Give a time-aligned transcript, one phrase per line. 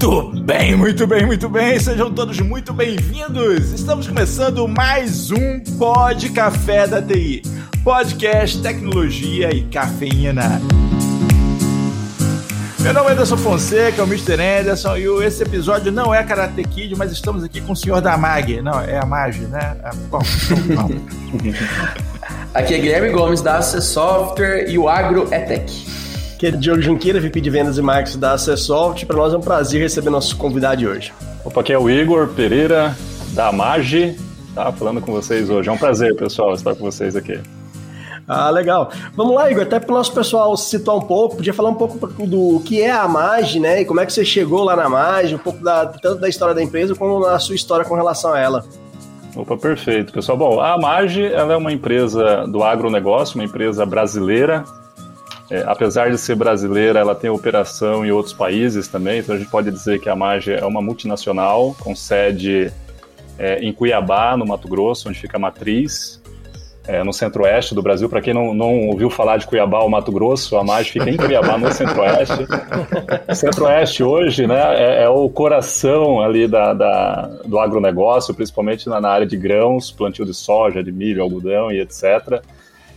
[0.00, 1.80] Muito bem, muito bem, muito bem.
[1.80, 3.72] Sejam todos muito bem-vindos.
[3.72, 7.42] Estamos começando mais um Pod Café da TI.
[7.82, 10.62] Podcast, tecnologia e cafeína.
[12.78, 14.40] Meu nome é Anderson Fonseca, é o Mr.
[14.40, 18.16] Anderson, e esse episódio não é Karate Kid, mas estamos aqui com o senhor da
[18.16, 18.62] MAG.
[18.62, 19.78] Não, é a MAG, né?
[19.82, 20.20] É, bom,
[22.54, 25.97] Aqui é Guilherme Gomes da AC Software e o Agro é Tech.
[26.38, 29.04] Aqui é Diogo Junqueira, VP de Vendas e Marketing da Acessoft.
[29.06, 31.12] Para nós é um prazer receber nosso convidado de hoje.
[31.44, 32.96] Opa, aqui é o Igor Pereira,
[33.34, 34.16] da Magi.
[34.54, 35.68] Tá falando com vocês hoje.
[35.68, 37.40] É um prazer, pessoal, estar com vocês aqui.
[38.28, 38.88] Ah, legal.
[39.16, 41.74] Vamos lá, Igor, até para o nosso pessoal se situar um pouco, podia falar um
[41.74, 43.80] pouco do que é a Magi, né?
[43.80, 46.54] E como é que você chegou lá na Magi, um pouco da, tanto da história
[46.54, 48.64] da empresa como da sua história com relação a ela.
[49.34, 50.38] Opa, perfeito, pessoal.
[50.38, 54.62] Bom, a Magi ela é uma empresa do agronegócio, uma empresa brasileira,
[55.50, 59.50] é, apesar de ser brasileira, ela tem operação em outros países também, então a gente
[59.50, 62.70] pode dizer que a Mage é uma multinacional com sede
[63.38, 66.20] é, em Cuiabá, no Mato Grosso, onde fica a matriz,
[66.86, 68.08] é, no centro-oeste do Brasil.
[68.08, 71.16] Para quem não, não, ouviu falar de Cuiabá ou Mato Grosso, a Mage fica em
[71.16, 72.46] Cuiabá, no centro-oeste.
[73.34, 79.08] centro-oeste hoje né, é, é, o coração ali da, da, do agronegócio, principalmente na, na
[79.08, 82.42] área de grãos, plantio de soja, de milho, algodão e etc.,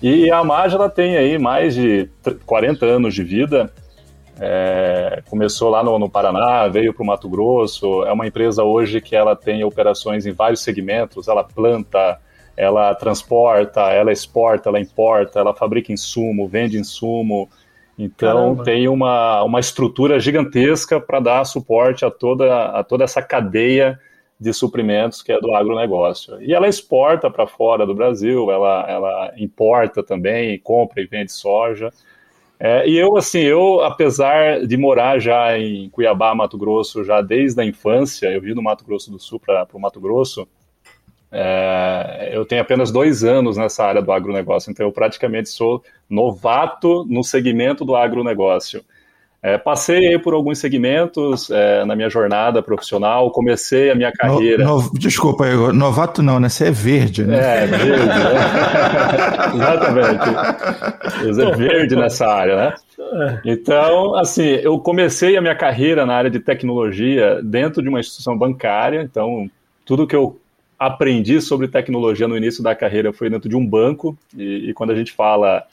[0.02, 2.10] e a Mage ela tem aí mais de
[2.46, 3.72] 40 anos de vida.
[4.40, 8.04] É, começou lá no, no Paraná, veio para o Mato Grosso.
[8.04, 11.28] É uma empresa hoje que ela tem operações em vários segmentos.
[11.28, 12.20] Ela planta,
[12.58, 17.48] ela transporta, ela exporta, ela importa, ela fabrica insumo, vende insumo.
[17.98, 18.64] Então Caramba.
[18.64, 24.00] tem uma, uma estrutura gigantesca para dar suporte a toda, a toda essa cadeia
[24.42, 26.42] de suprimentos que é do agronegócio.
[26.42, 31.94] E ela exporta para fora do Brasil, ela, ela importa também, compra e vende soja.
[32.60, 37.62] É, e eu, assim, eu, apesar de morar já em Cuiabá, Mato Grosso, já desde
[37.62, 40.48] a infância, eu vim do Mato Grosso do Sul para o Mato Grosso,
[41.32, 47.06] é, eu tenho apenas dois anos nessa área do agronegócio, então eu praticamente sou novato
[47.08, 48.84] no segmento do agronegócio.
[49.44, 54.64] É, passei por alguns segmentos é, na minha jornada profissional, comecei a minha carreira.
[54.64, 56.48] No, no, desculpa, novato não, né?
[56.48, 57.64] Você é verde, né?
[57.64, 58.24] É, verde, né?
[59.56, 61.26] Exatamente.
[61.26, 62.76] Você é verde nessa área, né?
[63.44, 68.38] Então, assim, eu comecei a minha carreira na área de tecnologia dentro de uma instituição
[68.38, 69.50] bancária, então
[69.84, 70.40] tudo que eu
[70.78, 74.92] aprendi sobre tecnologia no início da carreira foi dentro de um banco, e, e quando
[74.92, 75.64] a gente fala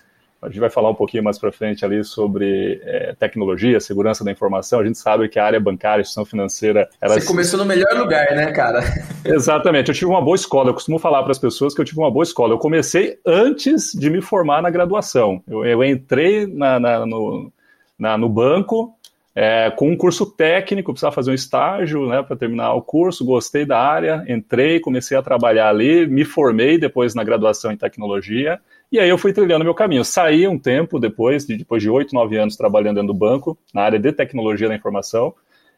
[0.41, 4.31] a gente vai falar um pouquinho mais para frente ali sobre é, tecnologia, segurança da
[4.31, 4.79] informação.
[4.79, 6.89] A gente sabe que a área bancária, instituição financeira.
[7.01, 7.25] Elas...
[7.25, 8.81] Você começou no melhor lugar, né, cara?
[9.25, 9.89] Exatamente.
[9.89, 10.71] Eu tive uma boa escola.
[10.71, 12.55] Eu costumo falar para as pessoas que eu tive uma boa escola.
[12.55, 15.43] Eu comecei antes de me formar na graduação.
[15.49, 17.53] Eu, eu entrei na, na, no,
[17.99, 18.95] na, no banco,
[19.35, 23.65] é, com um curso técnico, precisava fazer um estágio né, para terminar o curso, gostei
[23.65, 28.61] da área, entrei, comecei a trabalhar ali, me formei depois na graduação em tecnologia
[28.91, 30.05] e aí eu fui trilhando meu caminho.
[30.05, 33.83] Saí um tempo depois, de, depois de oito, nove anos trabalhando dentro do banco, na
[33.83, 35.35] área de tecnologia da informação.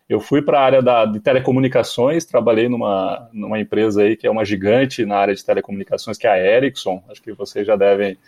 [0.08, 4.30] Eu fui para a área da, de telecomunicações, trabalhei numa, numa empresa aí que é
[4.30, 7.02] uma gigante na área de telecomunicações, que é a Ericsson.
[7.08, 8.18] Acho que vocês já devem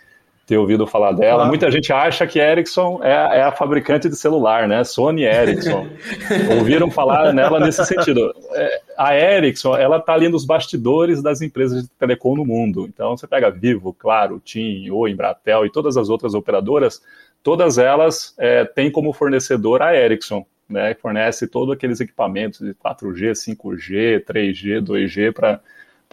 [0.45, 1.35] ter ouvido falar dela.
[1.35, 1.49] Claro.
[1.49, 4.83] Muita gente acha que Ericsson é, é, a fabricante de celular, né?
[4.83, 5.87] Sony Ericsson.
[6.59, 8.33] Ouviram falar nela nesse sentido.
[8.51, 12.85] É, a Ericsson, ela está ali nos bastidores das empresas de telecom no mundo.
[12.93, 17.01] Então, você pega Vivo, Claro, TIM, Oi, Embratel e todas as outras operadoras,
[17.41, 20.93] todas elas é, têm como fornecedor a Ericsson, né?
[20.93, 25.61] Que fornece todos aqueles equipamentos de 4G, 5G, 3G, 2G para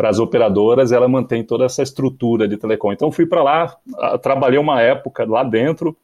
[0.00, 2.90] para as operadoras, ela mantém toda essa estrutura de telecom.
[2.90, 3.76] Então fui para lá,
[4.22, 5.94] trabalhei uma época lá dentro,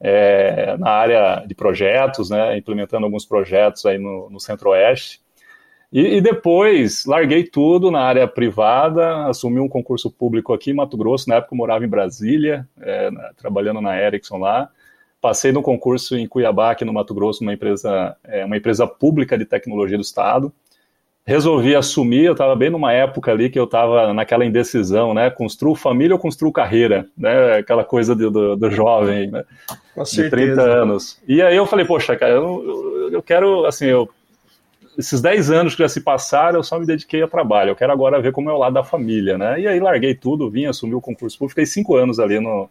[0.00, 5.20] é, na área de projetos, né, implementando alguns projetos aí no, no Centro-Oeste.
[5.92, 10.96] E, e, depois larguei tudo na área privada, assumi um concurso público aqui em Mato
[10.96, 14.68] Grosso, na época eu morava em Brasília, é, trabalhando na Ericsson lá.
[15.20, 19.38] Passei no concurso em Cuiabá, aqui no Mato Grosso, uma empresa, é, uma empresa pública
[19.38, 20.52] de tecnologia do Estado
[21.30, 25.30] resolvi assumir, eu estava bem numa época ali que eu estava naquela indecisão, né?
[25.30, 27.58] Construo família ou construo carreira, né?
[27.58, 29.44] Aquela coisa do, do, do jovem, né?
[29.94, 31.22] Com de 30 anos.
[31.28, 34.08] E aí eu falei, poxa, cara, eu, eu quero, assim, eu,
[34.98, 37.92] esses 10 anos que já se passaram, eu só me dediquei ao trabalho, eu quero
[37.92, 39.60] agora ver como é o lado da família, né?
[39.60, 42.68] E aí larguei tudo, vim, assumi o concurso público, fiquei cinco anos ali no,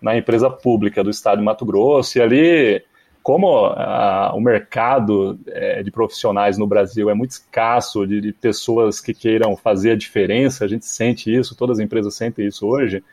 [0.00, 2.82] na empresa pública do estado de Mato Grosso, e ali
[3.28, 9.02] como a, o mercado é, de profissionais no Brasil é muito escasso de, de, pessoas
[9.02, 13.04] que queiram fazer a diferença, a gente sente isso, todas as empresas sentem isso hoje.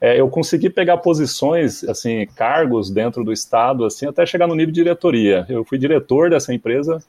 [0.00, 4.72] É, eu consegui pegar posições, assim, cargos dentro do estado, assim, até chegar no nível
[4.72, 5.44] de diretoria.
[5.48, 7.00] Eu fui diretor dessa empresa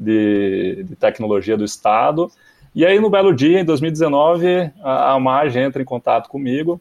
[0.00, 2.30] de, de tecnologia do Estado.
[2.74, 6.80] E aí, no belo dia, em 2019, a, a entra em contato comigo,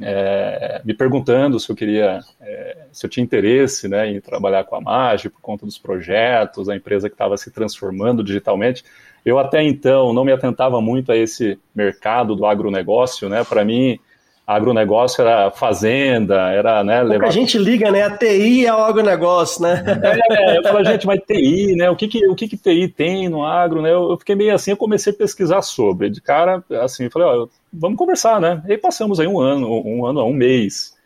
[0.00, 4.76] é, me perguntando se eu queria, é, se eu tinha interesse né, em trabalhar com
[4.76, 8.84] a MAG por conta dos projetos, a empresa que estava se transformando digitalmente.
[9.24, 13.44] Eu até então não me atentava muito a esse mercado do agronegócio, né?
[13.44, 13.98] Para mim,
[14.46, 17.28] agronegócio era fazenda, era, né, levar...
[17.28, 19.82] A gente liga, né, a TI é o agronegócio, né?
[20.30, 23.28] É, eu falo, gente, mas TI, né, o que que, o que que TI tem
[23.28, 26.62] no agro, né, eu, eu fiquei meio assim, eu comecei a pesquisar sobre, de cara,
[26.82, 30.34] assim, falei, ó, vamos conversar, né, e aí passamos aí um ano, um ano, um
[30.34, 30.96] mês,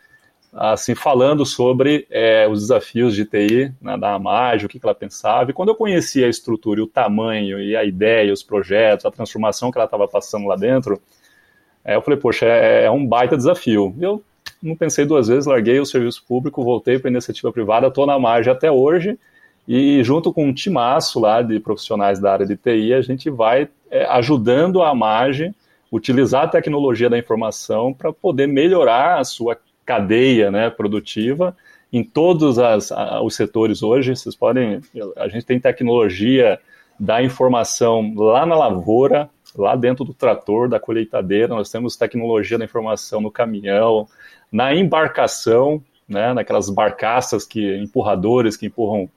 [0.53, 4.95] assim, falando sobre é, os desafios de TI né, da Amage, o que, que ela
[4.95, 9.05] pensava, e quando eu conheci a estrutura, e o tamanho, e a ideia, os projetos,
[9.05, 10.99] a transformação que ela estava passando lá dentro,
[11.87, 13.95] é, eu falei, poxa, é, é, um baita desafio.
[14.01, 14.21] Eu
[14.61, 18.19] não pensei duas vezes, larguei o serviço público, voltei para a iniciativa privada, estou na
[18.19, 19.17] margem até hoje,
[19.69, 23.69] e junto com um timaço lá de profissionais da área de TI, a gente vai
[23.89, 25.55] é, ajudando a margem
[25.91, 31.57] utilizar a tecnologia da informação para poder melhorar a sua cadeia né, produtiva
[31.93, 32.93] em todos as,
[33.23, 34.17] os setores hoje.
[34.17, 34.81] Vocês podem,
[35.17, 36.59] a gente tem tecnologia
[36.99, 42.65] da informação lá na lavoura, lá dentro do trator, da colheitadeira, nós temos tecnologia da
[42.65, 44.07] informação no caminhão,
[44.51, 49.09] na embarcação, né, naquelas barcaças que empurradores que empurram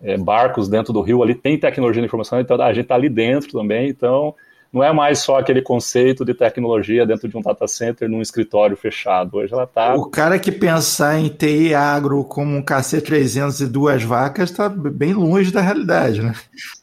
[0.00, 3.08] é, barcos dentro do rio, ali tem tecnologia da informação, então a gente está ali
[3.08, 4.34] dentro também, então
[4.74, 8.76] não é mais só aquele conceito de tecnologia dentro de um data center num escritório
[8.76, 9.36] fechado.
[9.36, 9.94] Hoje ela está.
[9.94, 15.14] O cara que pensar em TI agro como um KC300 e duas vacas está bem
[15.14, 16.34] longe da realidade, né?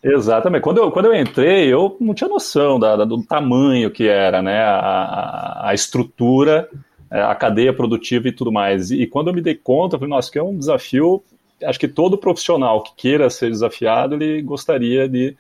[0.01, 0.61] Exatamente.
[0.61, 4.41] Quando eu, quando eu entrei, eu não tinha noção da, da do tamanho que era,
[4.41, 4.61] né?
[4.61, 6.69] A, a, estrutura,
[7.11, 8.89] é, a cadeia produtiva e tudo mais.
[8.89, 11.21] E, e quando eu me dei conta, eu falei, nossa, que é um desafio.
[11.61, 15.35] Acho que todo profissional que queira ser desafiado, ele gostaria de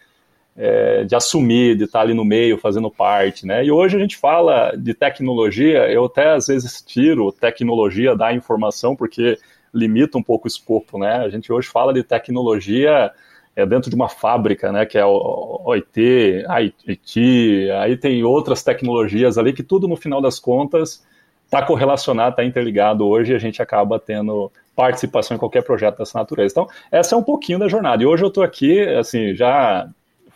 [0.55, 3.63] é, de assumir, de estar ali no meio, fazendo parte, né?
[3.63, 8.95] E hoje a gente fala de tecnologia, eu até às vezes tiro tecnologia da informação,
[8.95, 9.37] porque
[9.73, 11.17] limita um pouco o escopo, né?
[11.17, 13.11] A gente hoje fala de tecnologia
[13.55, 14.85] é, dentro de uma fábrica, né?
[14.85, 16.45] Que é o OIT,
[16.89, 21.05] IT, aí tem outras tecnologias ali que tudo no final das contas
[21.45, 26.17] está correlacionado, está interligado hoje e a gente acaba tendo participação em qualquer projeto dessa
[26.17, 26.53] natureza.
[26.53, 28.01] Então, essa é um pouquinho da jornada.
[28.01, 29.89] E hoje eu estou aqui, assim, já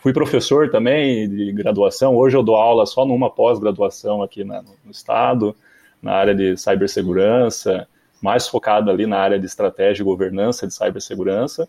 [0.05, 2.15] Fui professor também de graduação.
[2.15, 5.55] Hoje eu dou aula só numa pós-graduação aqui na, no estado,
[5.99, 7.87] na área de cibersegurança,
[8.21, 11.67] mais focado ali na área de estratégia e governança de cibersegurança.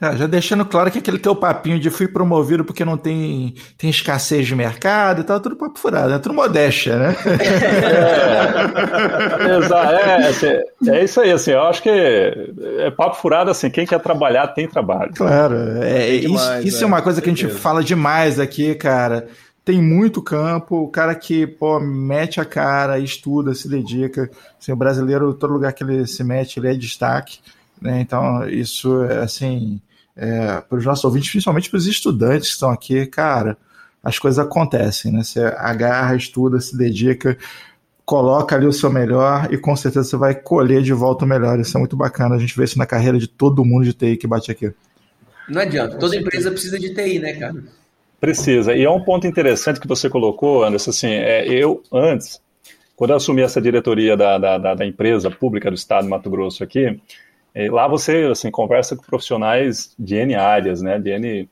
[0.00, 3.90] Ah, já deixando claro que aquele teu papinho de fui promovido porque não tem, tem
[3.90, 7.16] escassez de mercado e tal, tudo papo furado, é tudo modéstia, né?
[9.40, 10.46] É, é, assim,
[10.88, 14.68] é, isso aí, assim, eu acho que é papo furado, assim, quem quer trabalhar tem
[14.68, 15.12] trabalho.
[15.16, 18.76] Claro, é, demais, isso, isso é, é uma coisa que a gente fala demais aqui,
[18.76, 19.26] cara,
[19.64, 24.30] tem muito campo, o cara que, pô, mete a cara, estuda, se dedica,
[24.60, 27.40] assim, o brasileiro, todo lugar que ele se mete, ele é destaque,
[27.80, 29.80] né, então isso, é, assim
[30.18, 33.56] é, para os nossos ouvintes, principalmente para os estudantes que estão aqui, cara,
[34.02, 35.22] as coisas acontecem, né?
[35.22, 37.38] Você agarra, estuda, se dedica,
[38.04, 41.60] coloca ali o seu melhor e com certeza você vai colher de volta o melhor.
[41.60, 42.34] Isso é muito bacana.
[42.34, 44.72] A gente vê isso na carreira de todo mundo de TI que bate aqui.
[45.48, 47.62] Não adianta, toda empresa precisa de TI, né, cara?
[48.20, 48.74] Precisa.
[48.74, 52.40] E é um ponto interessante que você colocou, Anderson, assim, é, eu antes,
[52.96, 56.64] quando eu assumi essa diretoria da, da, da empresa pública do Estado de Mato Grosso
[56.64, 57.00] aqui,
[57.66, 60.98] e lá você assim conversa com profissionais de N áreas, né?
[60.98, 61.48] De N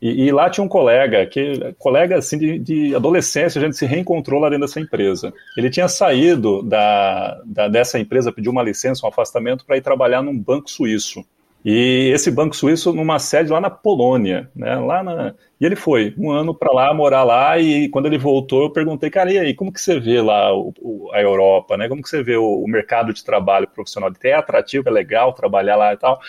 [0.00, 3.84] e, e lá tinha um colega que colega assim de, de, adolescência a gente se
[3.84, 5.32] reencontrou lá dentro dessa empresa.
[5.56, 10.22] Ele tinha saído da, da dessa empresa, pediu uma licença, um afastamento para ir trabalhar
[10.22, 11.24] num banco suíço.
[11.64, 14.76] E esse banco suíço numa sede lá na Polônia, né?
[14.76, 15.34] Lá na...
[15.60, 19.10] E ele foi um ano para lá, morar lá, e quando ele voltou, eu perguntei,
[19.10, 21.88] cara, e aí, como que você vê lá o, o, a Europa, né?
[21.88, 24.10] Como que você vê o, o mercado de trabalho profissional?
[24.22, 26.20] É atrativo, é legal trabalhar lá e tal?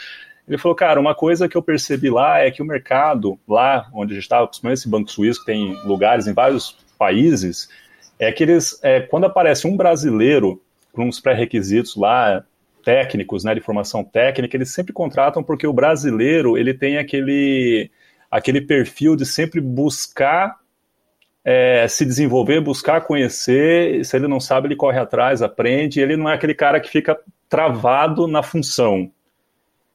[0.47, 4.13] Ele falou, cara, uma coisa que eu percebi lá é que o mercado, lá onde
[4.13, 7.69] a gente estava, principalmente esse banco suíço, que tem lugares em vários países,
[8.17, 10.59] é que eles, é, quando aparece um brasileiro
[10.91, 12.43] com uns pré-requisitos lá,
[12.83, 17.91] técnicos, né, de formação técnica, eles sempre contratam porque o brasileiro ele tem aquele,
[18.29, 20.57] aquele perfil de sempre buscar
[21.43, 24.03] é, se desenvolver, buscar conhecer.
[24.05, 25.99] Se ele não sabe, ele corre atrás, aprende.
[25.99, 27.17] Ele não é aquele cara que fica
[27.47, 29.03] travado na função.
[29.03, 29.11] O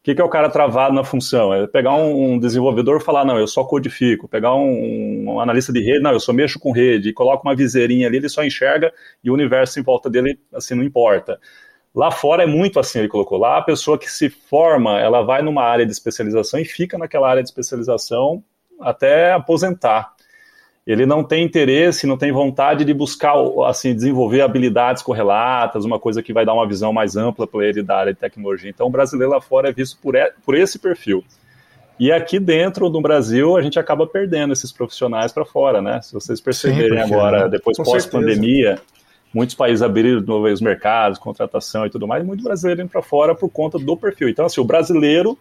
[0.05, 1.55] que, que é o cara travado na função?
[1.55, 4.29] É pegar um, um desenvolvedor e falar, não, eu só codifico.
[4.29, 7.09] Pegar um, um, analista de rede, não, eu só mexo com rede.
[7.09, 10.75] E coloca uma viseirinha ali, ele só enxerga e o universo em volta dele, assim,
[10.75, 11.41] não importa.
[11.94, 13.38] Lá fora é muito assim, ele colocou.
[13.38, 17.30] Lá a pessoa que se forma, ela vai numa área de especialização e fica naquela
[17.30, 18.42] área de especialização
[18.80, 20.12] até aposentar.
[20.86, 23.34] Ele não tem interesse, não tem vontade de buscar,
[23.66, 27.82] assim, desenvolver habilidades correlatas, uma coisa que vai dar uma visão mais ampla para ele
[27.82, 28.68] da área de tecnologia.
[28.68, 31.24] Então, o brasileiro lá fora é visto por, por esse perfil.
[31.98, 36.02] E aqui dentro do Brasil, a gente acaba perdendo esses profissionais para fora, né?
[36.02, 38.78] Se vocês perceberem Sim, agora, depois pós-pandemia,
[39.35, 42.91] muitos países abriram de novo os mercados, contratação e tudo mais, e muito brasileiro indo
[42.91, 44.29] para fora por conta do perfil.
[44.29, 45.37] Então, assim, o brasileiro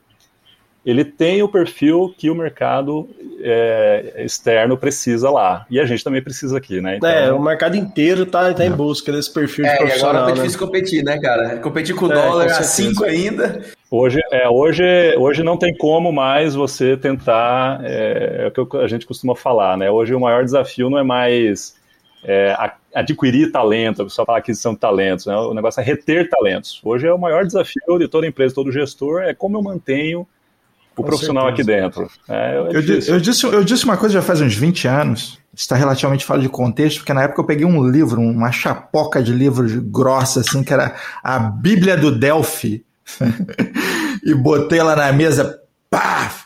[0.85, 3.09] ele tem o perfil que o mercado
[3.39, 5.65] é, externo precisa lá.
[5.69, 6.97] E a gente também precisa aqui, né?
[6.97, 7.09] Então...
[7.09, 10.09] É, o mercado inteiro tá, tá em busca desse perfil é, de profissional.
[10.09, 10.41] agora tá né?
[10.41, 11.57] difícil competir, né, cara?
[11.59, 13.61] Competir com o é, dólar a 5 ainda.
[13.89, 14.83] Hoje, é, hoje,
[15.17, 19.77] hoje não tem como mais você tentar, é, é o que a gente costuma falar,
[19.77, 19.89] né?
[19.89, 21.75] Hoje o maior desafio não é mais
[22.23, 22.55] é,
[22.93, 25.35] adquirir talento, a pessoa fala aquisição de talentos, né?
[25.35, 26.79] o negócio é reter talentos.
[26.83, 30.97] Hoje é o maior desafio de toda empresa, todo gestor, é como eu mantenho o
[30.97, 31.71] Com profissional certeza.
[31.71, 32.11] aqui dentro.
[32.29, 35.75] É, é eu, eu, disse, eu disse uma coisa já faz uns 20 anos, está
[35.75, 39.75] relativamente fora de contexto, porque na época eu peguei um livro, uma chapoca de livros
[39.75, 42.85] grossa, assim, que era a Bíblia do Delphi,
[44.23, 46.42] e botei lá na mesa, pá!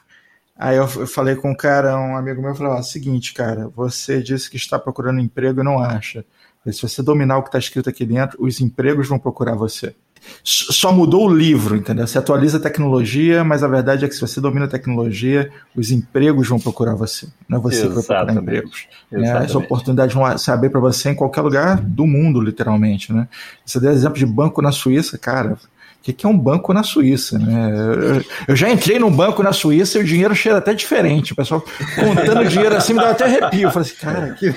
[0.57, 4.49] Aí eu falei com um cara, um amigo meu, falou: ó, seguinte, cara, você disse
[4.49, 6.25] que está procurando emprego e não acha.
[6.65, 9.95] Se você dominar o que está escrito aqui dentro, os empregos vão procurar você
[10.43, 12.07] só mudou o livro, entendeu?
[12.07, 15.91] Você atualiza a tecnologia, mas a verdade é que se você domina a tecnologia, os
[15.91, 17.27] empregos vão procurar você.
[17.47, 18.01] Não é você Exatamente.
[18.01, 18.87] que vai procurar empregos.
[19.11, 19.45] Né?
[19.45, 23.13] Essa oportunidade vão se abrir para você em qualquer lugar do mundo, literalmente.
[23.13, 23.27] Né?
[23.65, 25.57] Você deu exemplo de banco na Suíça, cara
[26.01, 27.71] que, que é um banco na Suíça, né?
[27.75, 31.33] Eu, eu, já entrei num banco na Suíça e o dinheiro cheira até diferente.
[31.33, 31.63] O pessoal
[31.95, 33.67] contando dinheiro assim me dá até arrepio.
[33.67, 34.53] Eu falei assim, cara, que,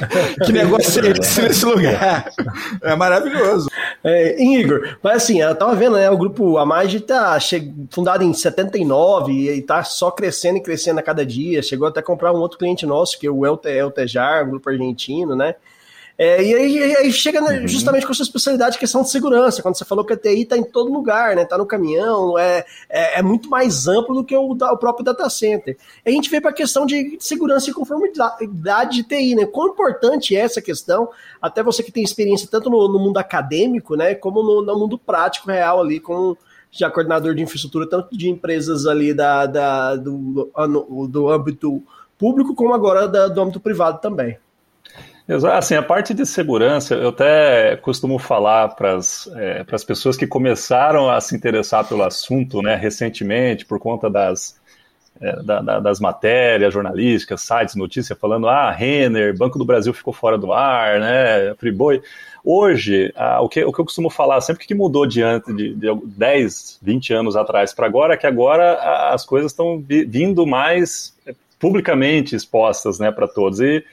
[0.46, 2.30] que negócio é esse nesse lugar?
[2.82, 3.68] É maravilhoso.
[4.02, 6.08] É, Igor, mas assim, eu tava vendo, né?
[6.10, 7.38] O grupo A Mais tá
[7.90, 11.62] fundado em 79 e tá só crescendo e crescendo a cada dia.
[11.62, 15.34] Chegou até a comprar um outro cliente nosso, que é o Eltejar, um grupo argentino,
[15.34, 15.54] né?
[16.22, 17.66] É, e aí, aí chega uhum.
[17.66, 19.62] justamente com a sua especialidade, questão de segurança.
[19.62, 21.44] Quando você falou que a TI está em todo lugar, né?
[21.44, 25.30] Está no caminhão, é, é, é, muito mais amplo do que o, o próprio data
[25.30, 25.78] center.
[26.04, 29.46] A gente vem para a questão de segurança e conformidade de TI, né?
[29.46, 31.08] Quão importante é essa questão,
[31.40, 34.14] até você que tem experiência tanto no, no mundo acadêmico, né?
[34.14, 36.36] Como no, no, mundo prático real ali, com
[36.70, 40.50] já coordenador de infraestrutura, tanto de empresas ali da, da do,
[41.10, 41.82] do âmbito
[42.18, 44.36] público, como agora da, do âmbito privado também.
[45.52, 51.08] Assim, a parte de segurança, eu até costumo falar para as é, pessoas que começaram
[51.08, 54.58] a se interessar pelo assunto né, recentemente, por conta das,
[55.20, 60.12] é, da, da, das matérias jornalísticas, sites, notícias, falando, ah, Renner, Banco do Brasil ficou
[60.12, 62.02] fora do ar, né, Friboi.
[62.44, 66.80] Hoje, o, que, o que eu costumo falar, sempre que mudou diante de, de 10,
[66.82, 71.14] 20 anos atrás para agora, é que agora as coisas estão vindo mais
[71.60, 73.60] publicamente expostas né, para todos.
[73.60, 73.84] E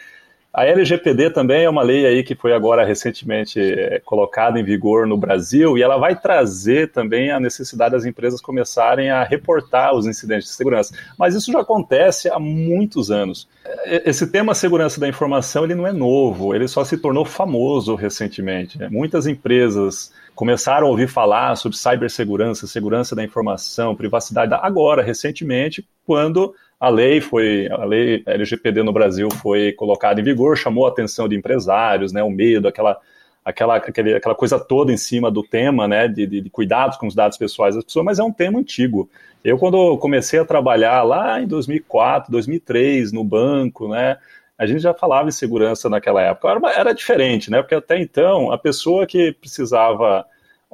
[0.57, 5.05] a LGPD também é uma lei aí que foi agora recentemente é, colocada em vigor
[5.05, 10.07] no Brasil e ela vai trazer também a necessidade das empresas começarem a reportar os
[10.07, 10.95] incidentes de segurança.
[11.15, 13.47] Mas isso já acontece há muitos anos.
[13.85, 18.79] Esse tema segurança da informação ele não é novo, ele só se tornou famoso recentemente.
[18.89, 26.55] Muitas empresas começaram a ouvir falar sobre cibersegurança, segurança da informação, privacidade agora, recentemente, quando
[26.79, 31.27] a lei foi, a lei LGPD no Brasil foi colocada em vigor, chamou a atenção
[31.27, 32.99] de empresários, né, o medo, aquela,
[33.43, 37.07] aquela, aquele, aquela coisa toda em cima do tema, né, de, de, de, cuidados com
[37.07, 39.09] os dados pessoais das pessoas, mas é um tema antigo.
[39.43, 44.17] Eu, quando comecei a trabalhar lá em 2004, 2003, no banco, né,
[44.55, 46.49] a gente já falava em segurança naquela época.
[46.49, 50.25] Era, era diferente, né, porque até então, a pessoa que precisava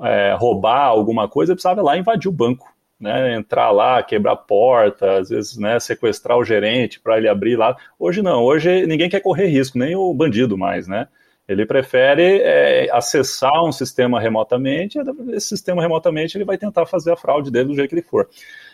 [0.02, 2.73] é, roubar alguma coisa, precisava ir lá invadir o banco
[3.04, 7.76] né, entrar lá, quebrar porta, às vezes né, sequestrar o gerente para ele abrir lá.
[8.00, 11.10] Hoje não, hoje ninguém quer correr risco, nem o bandido mais, né?
[11.46, 14.98] Ele prefere é, acessar um sistema remotamente,
[15.34, 18.30] esse sistema remotamente ele vai tentar fazer a fraude dele do jeito que ele for.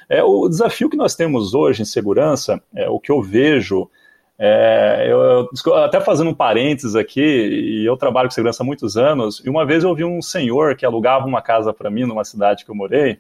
[0.08, 3.90] É, o desafio que nós temos hoje em segurança, é, o que eu vejo,
[4.38, 8.96] é, eu, eu, até fazendo um parênteses aqui, e eu trabalho com segurança há muitos
[8.96, 12.24] anos, e uma vez eu vi um senhor que alugava uma casa para mim numa
[12.24, 13.20] cidade que eu morei,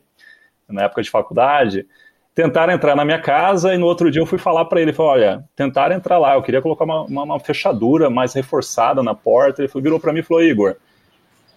[0.70, 1.86] na época de faculdade,
[2.34, 5.12] tentaram entrar na minha casa e no outro dia eu fui falar para ele, falou,
[5.14, 9.62] olha, tentaram entrar lá, eu queria colocar uma, uma, uma fechadura mais reforçada na porta,
[9.62, 10.76] ele virou para mim e falou, Igor,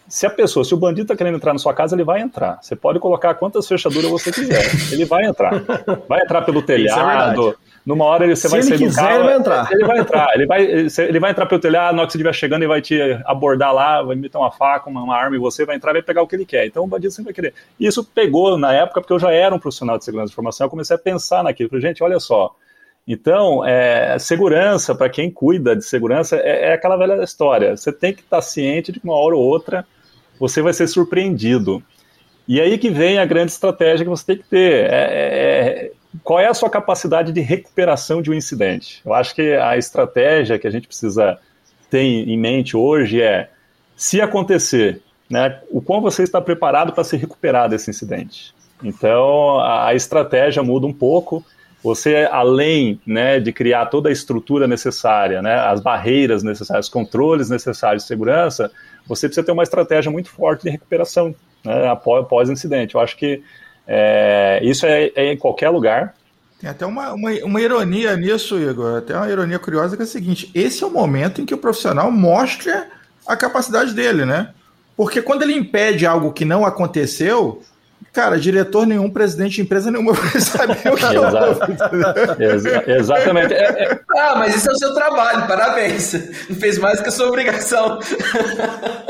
[0.09, 2.59] se a pessoa, se o bandido está querendo entrar na sua casa, ele vai entrar.
[2.61, 4.62] Você pode colocar quantas fechaduras você quiser.
[4.92, 5.52] Ele vai entrar.
[6.07, 9.24] Vai entrar pelo é telhado, numa hora ele, você Se vai ele quiser, carro, ele
[9.24, 9.72] vai entrar.
[9.72, 10.28] Ele vai entrar.
[10.34, 10.62] Ele vai,
[11.08, 13.74] ele vai entrar pelo telhado, na hora que você estiver chegando, ele vai te abordar
[13.74, 16.22] lá, vai meter uma faca, uma, uma arma e você vai entrar e vai pegar
[16.22, 16.64] o que ele quer.
[16.66, 17.54] Então o bandido sempre vai querer.
[17.78, 20.66] E isso pegou na época, porque eu já era um profissional de segurança de informação,
[20.66, 21.70] eu comecei a pensar naquilo.
[21.70, 22.54] Falei, gente, olha só.
[23.06, 27.76] Então, é, segurança, para quem cuida de segurança, é, é, aquela velha história.
[27.76, 29.84] Você tem que estar tá ciente de que uma hora ou outra
[30.38, 31.82] você vai ser surpreendido.
[32.46, 34.84] E aí que vem a grande estratégia que você tem que ter.
[34.84, 35.92] É, é, é
[36.23, 39.00] qual é a sua capacidade de recuperação de um incidente?
[39.04, 41.38] Eu acho que a estratégia que a gente precisa
[41.90, 43.50] ter em mente hoje é,
[43.97, 48.54] se acontecer, né, o quão você está preparado para se recuperar desse incidente.
[48.83, 51.45] Então, a, estratégia muda um pouco.
[51.83, 57.49] Você, além né, de criar toda a estrutura necessária, né, as barreiras necessárias, os controles
[57.49, 58.71] necessários de segurança,
[59.07, 62.95] você precisa ter uma estratégia muito forte de recuperação né, após incidente.
[62.95, 63.42] Eu acho que
[63.94, 66.14] é, isso é, é, em qualquer lugar.
[66.58, 68.96] Tem até uma, uma, uma, ironia nisso, Igor.
[68.96, 71.58] Até uma ironia curiosa que é a seguinte: esse é o momento em que o
[71.58, 72.88] profissional mostra
[73.26, 74.54] a capacidade dele, né?
[74.96, 77.62] Porque quando ele impede algo que não aconteceu,
[78.12, 81.04] Cara, diretor nenhum, presidente de empresa nenhuma vai saber o que
[82.42, 83.52] é Exa Exatamente.
[83.54, 84.00] É, é...
[84.16, 86.12] Ah, mas isso é o seu trabalho, parabéns.
[86.49, 87.99] Não fez mais que a sua obrigação.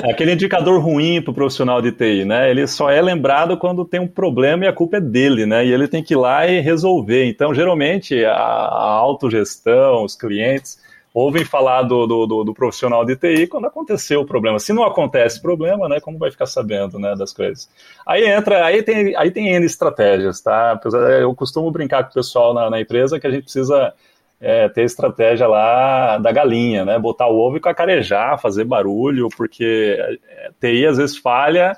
[0.02, 2.50] É aquele indicador ruim para o profissional de TI, né?
[2.50, 5.64] Ele só é lembrado quando tem um problema e a culpa é dele, né?
[5.64, 7.24] E ele tem que ir lá e resolver.
[7.24, 10.81] Então, geralmente, a, a autogestão, os clientes
[11.14, 14.58] ouvem falar do, do, do, do, profissional de TI quando aconteceu o problema.
[14.58, 17.68] Se não acontece problema, né, como vai ficar sabendo né, das coisas?
[18.06, 20.80] Aí entra, aí tem, aí tem N estratégias, tá?
[21.20, 23.92] Eu costumo brincar com o pessoal na, na empresa que a gente precisa
[24.40, 26.98] é, ter estratégia lá da galinha, né?
[26.98, 29.96] Botar o ovo e cacarejar, fazer barulho, porque
[30.28, 31.76] é, TI às vezes falha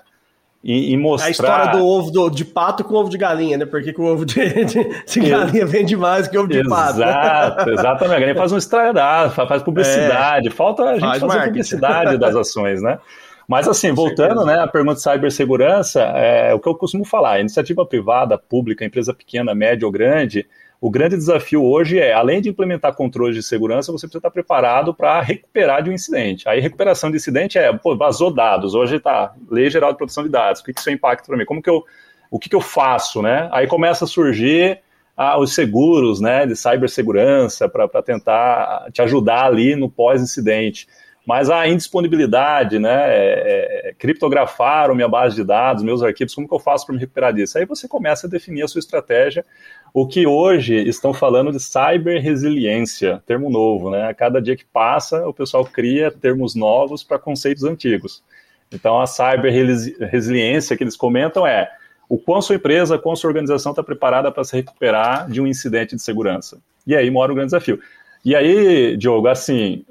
[0.64, 1.28] e, e, mostrar.
[1.28, 3.66] A história do ovo do, de pato com ovo de galinha, né?
[3.66, 7.02] Porque o ovo de, de, de galinha vende mais que ovo de pato.
[7.02, 8.16] Exato, exatamente.
[8.16, 10.49] A galinha faz um estradado, faz publicidade.
[10.49, 11.49] É, Falta a gente fazer marketing.
[11.49, 12.99] publicidade das ações, né?
[13.47, 17.40] Mas assim, com voltando né, à pergunta de cibersegurança, é, o que eu costumo falar,
[17.40, 20.46] iniciativa privada, pública, empresa pequena, média ou grande,
[20.80, 24.94] o grande desafio hoje é, além de implementar controles de segurança, você precisa estar preparado
[24.94, 26.48] para recuperar de um incidente.
[26.48, 30.28] Aí, recuperação de incidente é, pô, vazou dados, hoje está Lei Geral de Proteção de
[30.28, 31.44] Dados, o que, que isso impacta para mim?
[31.44, 31.84] Como que eu,
[32.30, 33.48] o que, que eu faço, né?
[33.52, 34.80] Aí começa a surgir
[35.16, 40.88] ah, os seguros, né, de cibersegurança para tentar te ajudar ali no pós-incidente.
[41.26, 46.54] Mas a indisponibilidade, né, é, é, criptografar minha base de dados, meus arquivos, como que
[46.54, 47.59] eu faço para me recuperar disso?
[47.59, 49.44] Aí você começa a definir a sua estratégia
[49.92, 54.09] o que hoje estão falando de cyber-resiliência, termo novo, né?
[54.09, 58.22] A cada dia que passa, o pessoal cria termos novos para conceitos antigos.
[58.72, 61.70] Então, a cyber-resiliência que eles comentam é
[62.09, 65.94] o quão sua empresa, quão sua organização está preparada para se recuperar de um incidente
[65.94, 66.59] de segurança.
[66.87, 67.78] E aí mora o grande desafio.
[68.24, 69.85] E aí, Diogo, assim,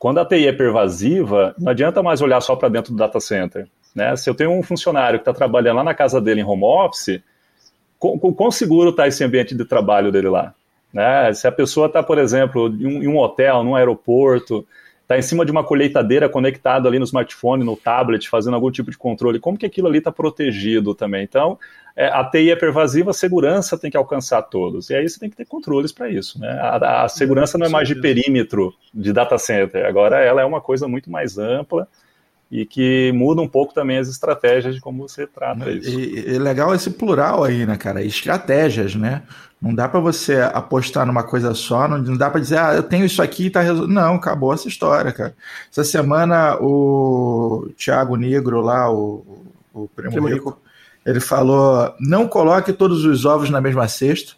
[0.00, 3.68] quando a TI é pervasiva, não adianta mais olhar só para dentro do data center.
[3.94, 4.16] Né?
[4.16, 7.22] Se eu tenho um funcionário que está trabalhando lá na casa dele em home office,
[7.98, 10.54] com, com, quão seguro está esse ambiente de trabalho dele lá?
[10.90, 11.34] Né?
[11.34, 14.66] Se a pessoa está, por exemplo, em um, em um hotel, num aeroporto,
[15.10, 18.92] está em cima de uma colheitadeira conectado ali no smartphone, no tablet, fazendo algum tipo
[18.92, 21.24] de controle, como que aquilo ali está protegido também?
[21.24, 21.58] Então,
[21.96, 24.88] é, a TI é pervasiva, a segurança tem que alcançar todos.
[24.88, 26.38] E aí você tem que ter controles para isso.
[26.38, 26.48] Né?
[26.48, 30.60] A, a segurança não é mais de perímetro de data center, agora ela é uma
[30.60, 31.88] coisa muito mais ampla
[32.50, 35.88] e que muda um pouco também as estratégias de como você trata isso.
[35.88, 38.02] E, legal esse plural aí, né, cara?
[38.02, 39.22] Estratégias, né?
[39.62, 42.82] Não dá para você apostar numa coisa só, não, não dá para dizer, ah, eu
[42.82, 43.92] tenho isso aqui e tá resolvido.
[43.92, 45.34] Não, acabou essa história, cara.
[45.70, 50.62] Essa semana o Thiago Negro lá, o, o Primo, Primo Rico, Rico,
[51.04, 54.32] ele falou: não coloque todos os ovos na mesma cesta,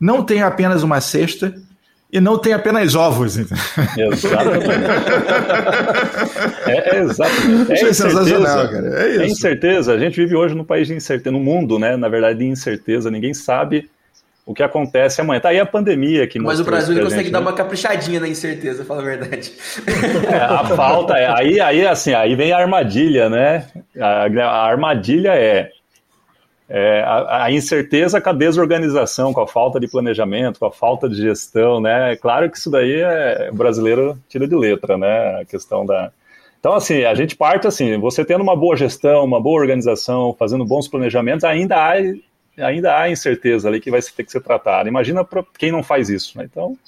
[0.00, 1.54] não tenha apenas uma cesta,
[2.14, 3.36] e não tem apenas ovos.
[3.36, 4.70] Exatamente.
[6.64, 7.72] é, é, exatamente.
[7.72, 9.02] É, é sensacional, cara.
[9.02, 9.20] É, isso.
[9.20, 9.92] é incerteza.
[9.94, 11.96] A gente vive hoje num país de incerteza, no mundo, né?
[11.96, 13.10] Na verdade, de incerteza.
[13.10, 13.90] Ninguém sabe
[14.46, 15.40] o que acontece amanhã.
[15.40, 17.46] Tá aí a pandemia que Mas o Brasil consegue gente, dar né?
[17.46, 19.52] uma caprichadinha na incerteza, fala a verdade.
[20.30, 21.26] É, a falta é.
[21.36, 23.66] Aí, aí, assim, aí vem a armadilha, né?
[23.98, 25.70] A, a armadilha é
[26.68, 31.08] é, a, a, incerteza com a desorganização, com a falta de planejamento, com a falta
[31.08, 32.12] de gestão, né?
[32.12, 35.40] É claro que isso daí é brasileiro tira de letra, né?
[35.40, 36.10] A questão da.
[36.58, 40.64] Então, assim, a gente parte assim, você tendo uma boa gestão, uma boa organização, fazendo
[40.64, 41.92] bons planejamentos, ainda há,
[42.56, 44.88] ainda há incerteza ali que vai ter que ser tratada.
[44.88, 46.48] Imagina para quem não faz isso, né?
[46.50, 46.78] Então.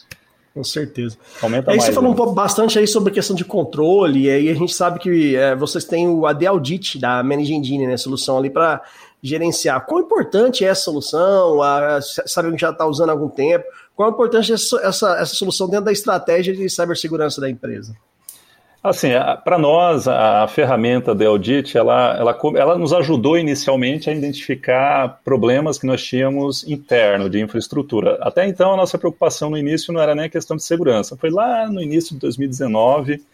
[0.55, 1.19] Com certeza.
[1.43, 2.15] Aumenta aí mais, você falou né?
[2.15, 5.37] um pouco bastante aí sobre a questão de controle, e aí a gente sabe que
[5.37, 7.99] é, vocês têm o AD Audit da Manage Engine, né?
[7.99, 8.81] Solução ali para
[9.27, 9.85] gerenciar.
[9.87, 11.63] Quão importante é essa solução?
[11.63, 13.65] A, que já está usando há algum tempo.
[13.95, 17.97] Qual a importância dessa essa, essa solução dentro da estratégia de cibersegurança da empresa?
[18.89, 19.09] Assim,
[19.43, 25.77] para nós, a ferramenta da Audit, ela, ela, ela nos ajudou inicialmente a identificar problemas
[25.77, 28.17] que nós tínhamos interno de infraestrutura.
[28.21, 31.17] Até então, a nossa preocupação no início não era nem a questão de segurança.
[31.17, 33.25] Foi lá no início de 2019,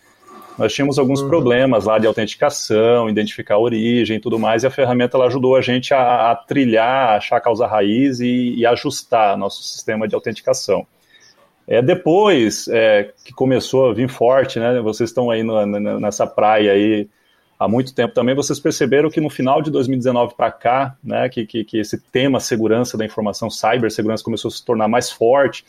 [0.58, 1.28] nós tínhamos alguns uhum.
[1.28, 5.56] problemas lá de autenticação, identificar a origem e tudo mais, e a ferramenta ela ajudou
[5.56, 10.14] a gente a, a trilhar, achar a causa raiz e, e ajustar nosso sistema de
[10.14, 10.86] autenticação.
[11.66, 14.80] É depois é, que começou a vir forte, né?
[14.80, 15.64] Vocês estão aí no,
[16.00, 17.08] nessa praia aí
[17.58, 18.34] há muito tempo também.
[18.34, 22.40] Vocês perceberam que no final de 2019 para cá, né, que, que, que, esse tema
[22.40, 25.64] segurança da informação, cibersegurança começou a se tornar mais forte.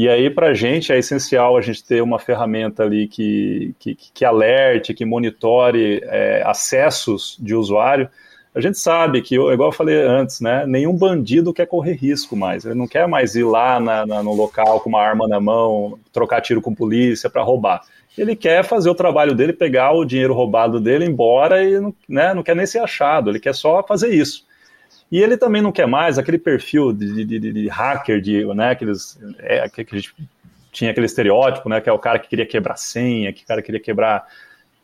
[0.00, 3.96] E aí, para a gente, é essencial a gente ter uma ferramenta ali que, que,
[3.96, 8.08] que alerte, que monitore é, acessos de usuário,
[8.54, 12.64] a gente sabe que, igual eu falei antes, né, nenhum bandido quer correr risco mais.
[12.64, 15.98] Ele não quer mais ir lá na, na, no local com uma arma na mão,
[16.12, 17.82] trocar tiro com polícia para roubar.
[18.16, 21.76] Ele quer fazer o trabalho dele, pegar o dinheiro roubado dele, embora e
[22.08, 23.30] né, não quer nem ser achado.
[23.30, 24.46] Ele quer só fazer isso.
[25.10, 28.70] E ele também não quer mais aquele perfil de, de, de, de hacker, de, né,
[28.70, 30.14] aqueles, é, que a gente
[30.70, 33.62] tinha aquele estereótipo, né, que é o cara que queria quebrar senha, que o cara
[33.62, 34.26] queria quebrar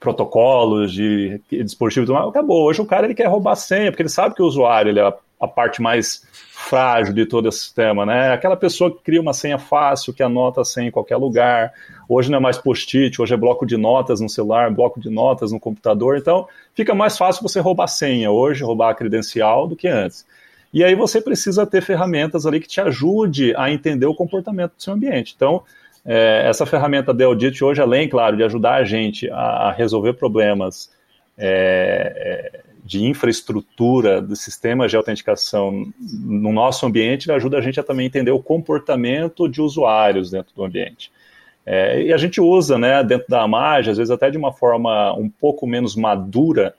[0.01, 2.65] protocolos de dispositivo, acabou.
[2.65, 5.15] Hoje o cara ele quer roubar senha, porque ele sabe que o usuário ele é
[5.41, 8.33] a, parte mais frágil de todo esse sistema, né?
[8.33, 11.73] Aquela pessoa que cria uma senha fácil, que anota a senha em qualquer lugar.
[12.09, 15.53] Hoje não é mais post-it, hoje é bloco de notas no celular, bloco de notas
[15.53, 16.17] no computador.
[16.17, 20.27] Então, fica mais fácil você roubar a senha hoje, roubar a credencial do que antes.
[20.73, 24.83] E aí você precisa ter ferramentas ali que te ajude a entender o comportamento do
[24.83, 25.33] seu ambiente.
[25.37, 25.63] Então,
[26.05, 30.15] é, essa ferramenta da Audit hoje, além, claro, de ajudar a gente a, a resolver
[30.15, 30.91] problemas
[31.39, 37.83] é, é, de infraestrutura do sistema de autenticação no nosso ambiente, ajuda a gente a
[37.83, 41.11] também entender o comportamento de usuários dentro do ambiente.
[41.65, 45.15] É, e a gente usa, né, dentro da Amage, às vezes até de uma forma
[45.15, 46.75] um pouco menos madura,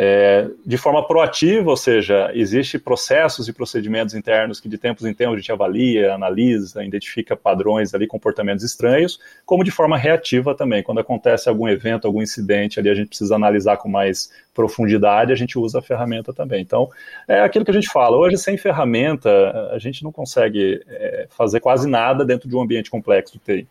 [0.00, 5.12] é, de forma proativa, ou seja, existem processos e procedimentos internos que de tempos em
[5.12, 10.84] tempos a gente avalia, analisa, identifica padrões ali, comportamentos estranhos, como de forma reativa também.
[10.84, 15.36] Quando acontece algum evento, algum incidente ali, a gente precisa analisar com mais profundidade, a
[15.36, 16.62] gente usa a ferramenta também.
[16.62, 16.88] Então,
[17.26, 19.28] é aquilo que a gente fala, hoje sem ferramenta,
[19.72, 23.68] a gente não consegue é, fazer quase nada dentro de um ambiente complexo de TI.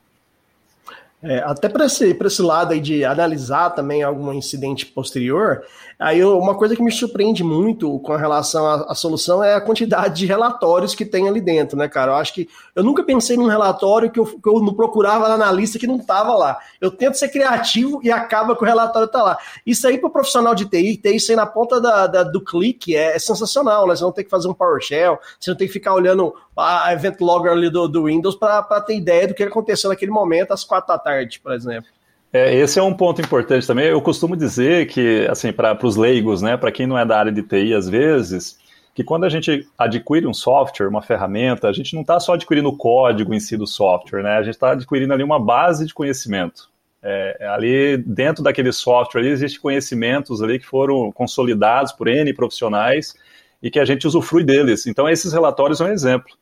[1.21, 5.63] É, até para esse, esse lado aí de analisar também algum incidente posterior,
[5.99, 10.19] aí uma coisa que me surpreende muito com relação à, à, solução é a quantidade
[10.19, 12.11] de relatórios que tem ali dentro, né, cara?
[12.11, 15.37] Eu acho que eu nunca pensei num relatório que eu, que eu não procurava lá
[15.37, 16.57] na lista que não estava lá.
[16.79, 19.37] Eu tento ser criativo e acaba que o relatório tá lá.
[19.65, 22.41] Isso aí para o profissional de TI, ter isso aí na ponta da, da do
[22.41, 23.95] clique é, é, sensacional, né?
[23.95, 27.19] Você não tem que fazer um PowerShell, você não tem que ficar olhando a event
[27.19, 30.87] logger ali do, do Windows para ter ideia do que aconteceu naquele momento às quatro
[30.87, 31.96] da tarde, por exemplo.
[32.31, 33.85] É, esse é um ponto importante também.
[33.85, 37.31] Eu costumo dizer que, assim, para os leigos, né, para quem não é da área
[37.31, 38.57] de TI, às vezes,
[38.93, 42.69] que quando a gente adquire um software, uma ferramenta, a gente não está só adquirindo
[42.69, 44.37] o código em si do software, né?
[44.37, 46.69] A gente está adquirindo ali uma base de conhecimento.
[47.01, 53.13] É, ali dentro daquele software ali existem conhecimentos ali que foram consolidados por N profissionais
[53.61, 54.87] e que a gente usufrui deles.
[54.87, 56.33] Então esses relatórios são um exemplo.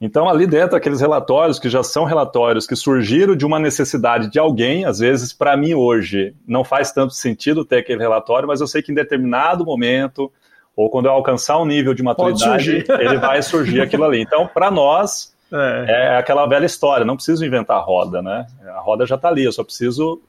[0.00, 4.38] Então, ali dentro, aqueles relatórios que já são relatórios que surgiram de uma necessidade de
[4.38, 8.66] alguém, às vezes, para mim hoje, não faz tanto sentido ter aquele relatório, mas eu
[8.66, 10.30] sei que em determinado momento,
[10.76, 14.20] ou quando eu alcançar um nível de maturidade, ele vai surgir aquilo ali.
[14.20, 15.86] Então, para nós, é.
[15.88, 16.16] é.
[16.18, 18.46] aquela velha história, não preciso inventar a roda, né?
[18.76, 20.20] A roda já está ali, eu só preciso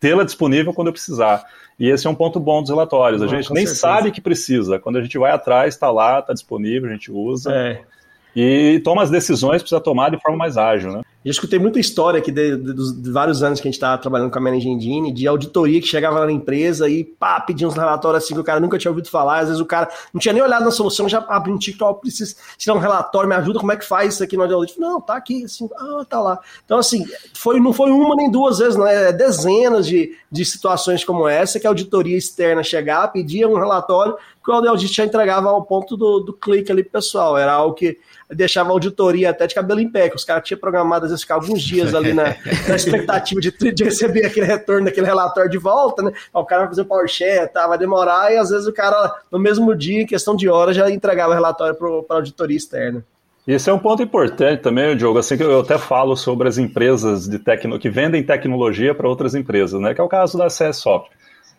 [0.00, 1.44] tê-la disponível quando eu precisar.
[1.78, 3.22] E esse é um ponto bom dos relatórios.
[3.22, 3.80] A gente nem certeza.
[3.80, 4.78] sabe que precisa.
[4.80, 7.52] Quando a gente vai atrás, está lá, está disponível, a gente usa.
[7.52, 7.91] É
[8.34, 11.02] e toma as decisões, precisa tomar de forma mais ágil, né?
[11.24, 13.96] Já escutei muita história aqui de, de, dos de vários anos que a gente estava
[13.96, 17.66] trabalhando com a Managing Engine, de auditoria que chegava lá na empresa e pá, pedia
[17.66, 19.38] uns relatórios assim que o cara nunca tinha ouvido falar.
[19.38, 22.34] Às vezes o cara não tinha nem olhado na solução, já abre um TikTok, precisa
[22.58, 24.80] tirar um relatório, me ajuda, como é que faz isso aqui no audit?
[24.80, 26.40] Não, tá aqui, assim, ah, tá lá.
[26.64, 31.04] Então, assim, foi, não foi uma nem duas vezes, não é dezenas de, de situações
[31.04, 35.48] como essa que a auditoria externa chegava, pedia um relatório que o audit já entregava
[35.48, 37.38] ao ponto do, do clique ali pessoal.
[37.38, 37.98] Era algo que
[38.34, 41.22] deixava a auditoria até de cabelo em pé, que os caras tinham programado, às vezes,
[41.22, 42.36] ficar alguns dias ali na,
[42.68, 46.12] na expectativa de, de, receber aquele retorno daquele relatório de volta, né?
[46.32, 49.38] O cara vai fazer o PowerShare, tá, vai demorar, e às vezes o cara, no
[49.38, 53.04] mesmo dia, em questão de horas, já entregava o relatório para a auditoria externa.
[53.46, 57.28] Esse é um ponto importante também, Diogo, assim que eu até falo sobre as empresas
[57.28, 59.94] de tecno, que vendem tecnologia para outras empresas, né?
[59.94, 61.16] Que é o caso da CS Software.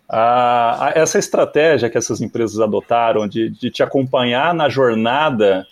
[0.08, 5.68] a, a, essa estratégia que essas empresas adotaram de, de te acompanhar na jornada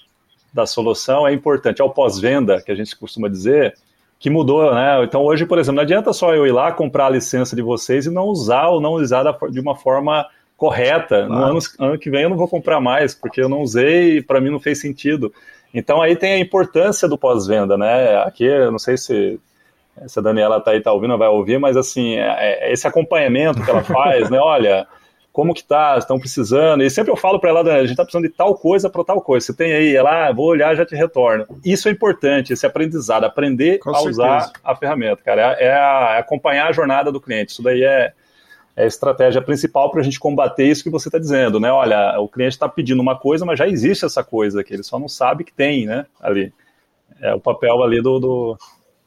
[0.54, 1.82] da solução é importante.
[1.82, 3.76] É o pós-venda, que a gente costuma dizer,
[4.20, 5.04] que mudou, né?
[5.04, 8.06] Então hoje, por exemplo, não adianta só eu ir lá comprar a licença de vocês
[8.06, 11.26] e não usar ou não usar de uma forma correta.
[11.26, 11.30] Claro.
[11.30, 14.22] No ano, ano que vem eu não vou comprar mais, porque eu não usei e
[14.22, 15.34] para mim não fez sentido.
[15.74, 18.18] Então aí tem a importância do pós-venda, né?
[18.18, 19.40] Aqui, eu não sei se,
[20.06, 23.64] se a Daniela tá aí, tá ouvindo, vai ouvir, mas assim, é, é esse acompanhamento
[23.64, 24.38] que ela faz, né?
[24.40, 24.86] Olha,
[25.32, 28.28] como que tá, estão precisando, e sempre eu falo para ela, a gente está precisando
[28.28, 30.94] de tal coisa para tal coisa, você tem aí, ela, ah, vou olhar, já te
[30.96, 31.46] retorno.
[31.64, 34.10] Isso é importante, esse aprendizado, aprender Com a certeza.
[34.10, 37.82] usar a ferramenta, cara, é, é, a, é, acompanhar a jornada do cliente, isso daí
[37.82, 38.12] é,
[38.76, 41.72] é a estratégia principal para a gente combater isso que você está dizendo, né?
[41.72, 45.00] Olha, o cliente está pedindo uma coisa, mas já existe essa coisa que ele só
[45.00, 46.06] não sabe que tem, né?
[46.20, 46.54] Ali.
[47.22, 48.58] É o papel ali do, do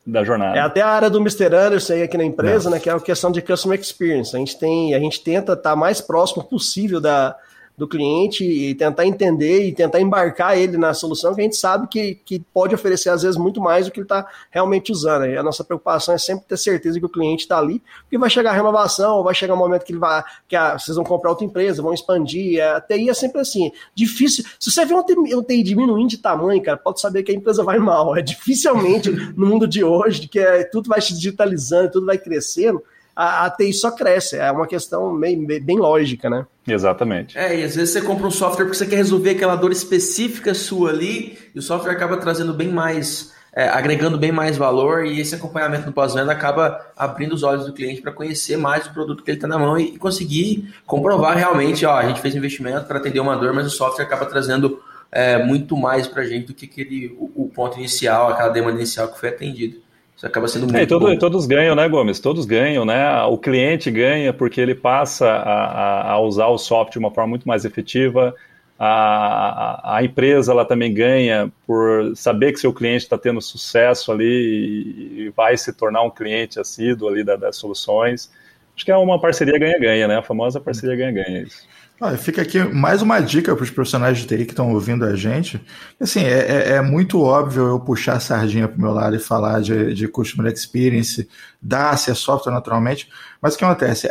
[0.07, 0.59] da jornada.
[0.59, 1.47] É até a área do Mr.
[1.55, 2.73] Anderson aí aqui na empresa, é.
[2.73, 2.79] né?
[2.79, 4.35] Que é a questão de customer experience.
[4.35, 7.37] A gente tem, a gente tenta estar tá mais próximo possível da,
[7.77, 11.89] do cliente e tentar entender e tentar embarcar ele na solução que a gente sabe
[11.89, 15.27] que, que pode oferecer, às vezes, muito mais do que ele está realmente usando.
[15.27, 18.31] E a nossa preocupação é sempre ter certeza que o cliente está ali, porque vai
[18.31, 21.31] chegar a renovação, vai chegar um momento que ele vai, que ah, vocês vão comprar
[21.31, 22.63] outra empresa, vão expandir.
[22.63, 24.45] A TI é sempre assim, difícil.
[24.59, 27.35] Se você vê um TI, um TI diminuindo de tamanho, cara, pode saber que a
[27.35, 28.17] empresa vai mal.
[28.17, 32.83] É dificilmente no mundo de hoje, que é, tudo vai se digitalizando, tudo vai crescendo
[33.15, 34.37] a, a TI só cresce.
[34.37, 36.47] É uma questão bem, bem lógica, né?
[36.67, 37.39] Exatamente.
[37.39, 40.55] É, e às vezes você compra um software porque você quer resolver aquela dor específica
[40.55, 45.21] sua ali, e o software acaba trazendo bem mais, é, agregando bem mais valor, e
[45.21, 49.23] esse acompanhamento no pós-venda acaba abrindo os olhos do cliente para conhecer mais o produto
[49.23, 52.87] que ele está na mão e, e, conseguir comprovar realmente, ó, a gente fez investimento
[52.87, 56.47] para atender uma dor, mas o software acaba trazendo é, muito mais para a gente
[56.47, 59.85] do que aquele, o, o ponto inicial, aquela demanda inicial que foi atendido.
[60.17, 60.77] Isso acaba sendo muito.
[60.77, 62.21] É, todo, todos ganham, né, Gomes?
[62.21, 63.23] Todos ganham, né?
[63.25, 67.49] O cliente ganha porque ele passa a, a usar o software de uma forma muito
[67.49, 68.35] mais efetiva.
[68.79, 74.11] A, a, a empresa ela também ganha por saber que seu cliente está tendo sucesso
[74.11, 78.31] ali e, e, vai se tornar um cliente assíduo ali da, das soluções.
[78.75, 80.19] Acho que é uma parceria ganha-ganha, né?
[80.19, 81.43] A famosa parceria ganha-ganha.
[81.43, 81.67] Isso.
[82.01, 85.15] Ah, fica aqui mais uma dica para os profissionais de TI que estão ouvindo a
[85.15, 85.65] gente.
[86.01, 89.21] Assim, é, é, é, muito óbvio eu puxar a sardinha para o meu lado e
[89.21, 91.29] falar de, de Customer Experience,
[91.63, 93.09] da AC Software naturalmente,
[93.41, 94.11] mas o que acontece?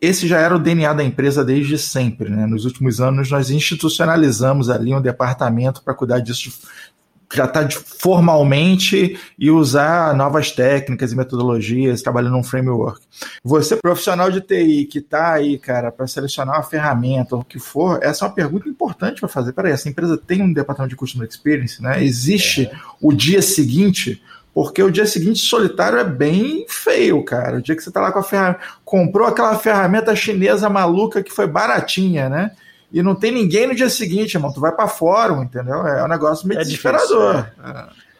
[0.00, 2.28] Esse já era o DNA da empresa desde sempre.
[2.28, 2.44] Né?
[2.44, 6.50] Nos últimos anos, nós institucionalizamos ali um departamento para cuidar disso
[7.34, 13.00] já está formalmente e usar novas técnicas e metodologias, trabalhando num framework.
[13.42, 17.58] Você, profissional de TI, que está aí, cara, para selecionar uma ferramenta ou o que
[17.58, 19.52] for, essa é uma pergunta importante para fazer.
[19.52, 22.02] Peraí, essa empresa tem um departamento de Customer Experience, né?
[22.02, 22.72] Existe é.
[23.00, 24.22] o dia seguinte
[24.54, 27.58] porque o dia seguinte solitário é bem feio, cara.
[27.58, 31.30] O dia que você está lá com a ferramenta, comprou aquela ferramenta chinesa maluca que
[31.30, 32.52] foi baratinha, né?
[32.92, 34.52] E não tem ninguém no dia seguinte, irmão.
[34.52, 35.86] Tu vai para fórum, entendeu?
[35.86, 37.42] É um negócio meio é desesperador.
[37.42, 37.64] Difícil,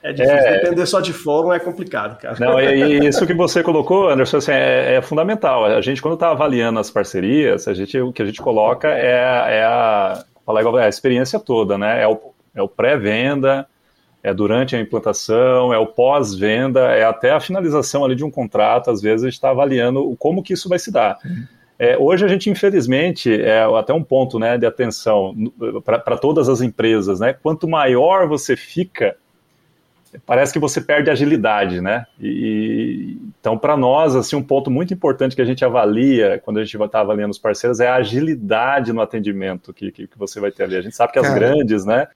[0.03, 0.11] é.
[0.11, 0.13] é.
[0.13, 0.37] difícil.
[0.37, 0.61] É...
[0.61, 2.37] Depender só de fórum é complicado, cara.
[2.39, 5.65] Não, e, isso que você colocou, Anderson, assim, é, é, fundamental.
[5.65, 9.59] A gente, quando está avaliando as parcerias, a gente, o que a gente coloca é,
[9.59, 12.03] é a, é a experiência toda, né?
[12.03, 12.19] É o,
[12.55, 13.67] é o pré-venda,
[14.23, 18.91] é durante a implantação, é o pós-venda, é até a finalização ali de um contrato.
[18.91, 21.17] Às vezes a gente está avaliando como que isso vai se dar.
[21.25, 21.45] Uhum.
[21.79, 25.35] É, hoje a gente, infelizmente, é até um ponto né, de atenção
[25.85, 27.35] para todas as empresas, né?
[27.35, 29.17] Quanto maior você fica,
[30.25, 32.07] parece que você perde agilidade, né?
[32.19, 36.65] E, então, para nós, assim, um ponto muito importante que a gente avalia quando a
[36.65, 40.51] gente está avaliando os parceiros é a agilidade no atendimento que, que, que você vai
[40.51, 40.77] ter ali.
[40.77, 41.39] A gente sabe que as Cara.
[41.39, 42.09] grandes, né?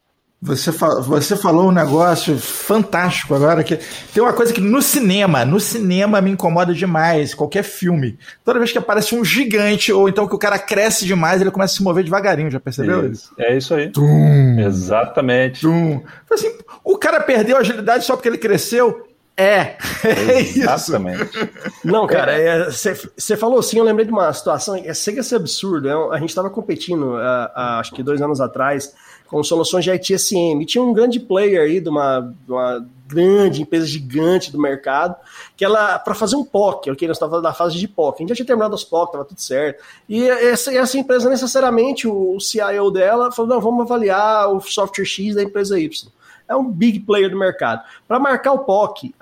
[0.43, 3.79] Você, você falou um negócio fantástico agora, que
[4.15, 8.19] tem uma coisa que no cinema, no cinema me incomoda demais, qualquer filme.
[8.43, 11.75] Toda vez que aparece um gigante, ou então que o cara cresce demais, ele começa
[11.75, 13.35] a se mover devagarinho, já percebeu isso?
[13.37, 13.91] É isso aí.
[13.91, 15.61] Tum, Exatamente.
[15.61, 16.03] Tum.
[16.31, 16.51] Assim,
[16.83, 19.11] o cara perdeu a agilidade só porque ele cresceu?
[19.37, 19.77] É.
[20.05, 21.51] é Exatamente.
[21.85, 22.93] Não, cara, você
[23.33, 25.87] é, falou assim, eu lembrei de uma situação, é chega a ser absurdo.
[25.87, 27.17] É, a gente estava competindo,
[27.55, 28.95] acho que dois anos atrás,
[29.31, 30.61] com soluções de ITSM.
[30.61, 35.15] E tinha um grande player aí de uma, de uma grande empresa gigante do mercado,
[35.57, 37.07] que ela, para fazer um POC, ok?
[37.09, 39.41] Nós estávamos na fase de POC, a gente já tinha terminado os POC, estava tudo
[39.41, 39.83] certo.
[40.09, 45.05] E essa, essa empresa, necessariamente, o, o CIO dela falou: não, vamos avaliar o software
[45.05, 46.11] X da empresa Y
[46.51, 47.83] é um big player do mercado.
[48.09, 49.15] Para marcar o POC,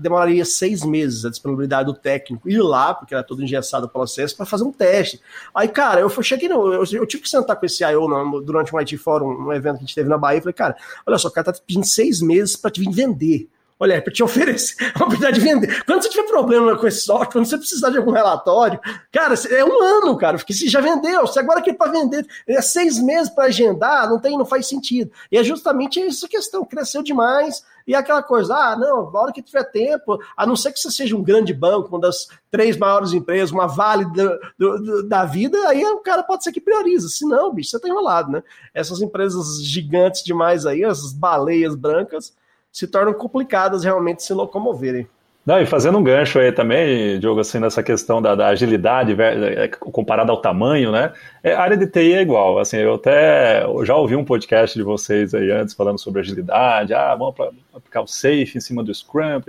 [0.00, 4.36] demoraria seis meses a disponibilidade do técnico ir lá, porque era todo engessado o processo,
[4.36, 5.20] para fazer um teste.
[5.54, 6.72] Aí, cara, eu cheguei no.
[6.72, 9.76] Eu, eu, tive que sentar com esse IO no, durante um IT Forum, um evento
[9.76, 11.86] que a gente teve na Bahia, e falei, cara, olha só, o cara tá pedindo
[11.86, 13.48] seis meses para te vir vender.
[13.82, 15.84] Olha, para te oferecer a oportunidade de vender.
[15.84, 18.78] Quando você tiver problema com esse software, quando você precisar de algum relatório,
[19.10, 22.62] cara, é um ano, cara, porque você já vendeu, você agora quer para vender, é
[22.62, 25.10] seis meses para agendar, não tem, não faz sentido.
[25.32, 29.42] E é justamente essa questão, cresceu demais, e aquela coisa, ah, não, na hora que
[29.42, 33.12] tiver tempo, a não ser que você seja um grande banco, uma das três maiores
[33.12, 37.08] empresas, uma vale do, do, da vida, aí o cara pode ser que prioriza.
[37.08, 38.44] Se não, bicho, você tá enrolado, né?
[38.72, 42.32] Essas empresas gigantes demais aí, essas baleias brancas,
[42.72, 45.06] se tornam complicadas realmente se locomoverem.
[45.44, 49.66] Não, e fazendo um gancho aí também, Diogo, assim, nessa questão da, da agilidade é,
[49.66, 51.12] comparada ao tamanho, né?
[51.42, 52.60] É, a área de TI é igual.
[52.60, 56.94] Assim, eu até eu já ouvi um podcast de vocês aí antes falando sobre agilidade.
[56.94, 57.34] Ah, vamos
[57.74, 59.42] aplicar o safe em cima do Scrum,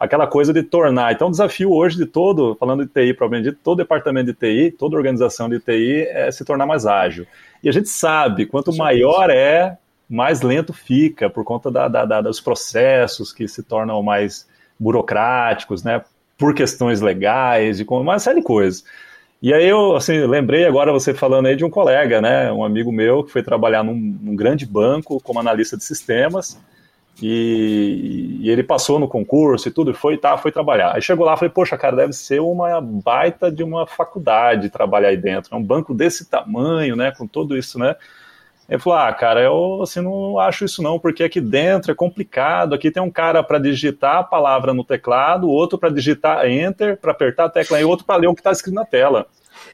[0.00, 1.12] aquela coisa de tornar.
[1.12, 4.74] Então, o desafio hoje de todo, falando de TI, provavelmente de todo departamento de TI,
[4.76, 7.24] toda organização de TI, é se tornar mais ágil.
[7.62, 9.78] E a gente sabe, quanto maior é,
[10.10, 15.84] mais lento fica, por conta da, da, da, dos processos que se tornam mais burocráticos,
[15.84, 16.02] né,
[16.36, 18.84] por questões legais e com uma série de coisas.
[19.40, 22.90] E aí eu assim, lembrei agora você falando aí de um colega, né, um amigo
[22.90, 26.60] meu que foi trabalhar num, num grande banco como analista de sistemas
[27.22, 30.94] e, e, ele passou no concurso e tudo, e foi, tá, foi trabalhar.
[30.94, 35.08] Aí chegou lá e falei, poxa, cara, deve ser uma baita de uma faculdade trabalhar
[35.08, 37.94] aí dentro, é um banco desse tamanho, né, com tudo isso, né,
[38.70, 42.72] ele falou: Ah, cara, eu assim, não acho isso não, porque aqui dentro é complicado.
[42.72, 47.10] Aqui tem um cara para digitar a palavra no teclado, outro para digitar enter, para
[47.10, 49.26] apertar a tecla e outro para ler o que está escrito na tela.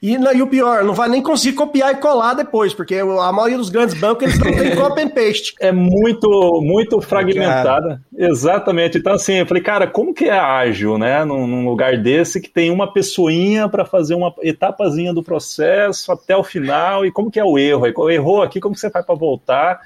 [0.03, 3.57] E, e o pior, não vai nem conseguir copiar e colar depois, porque a maioria
[3.57, 5.55] dos grandes bancos eles não tem copy and paste.
[5.61, 8.01] É muito, muito fragmentada.
[8.17, 8.99] Exatamente.
[8.99, 11.25] Então, assim, eu falei, cara, como que é ágil, né?
[11.25, 16.37] Num, num lugar desse que tem uma pessoinha para fazer uma etapazinha do processo até
[16.37, 17.87] o final, e como que é o erro?
[18.11, 19.81] Errou aqui, como que você faz para voltar?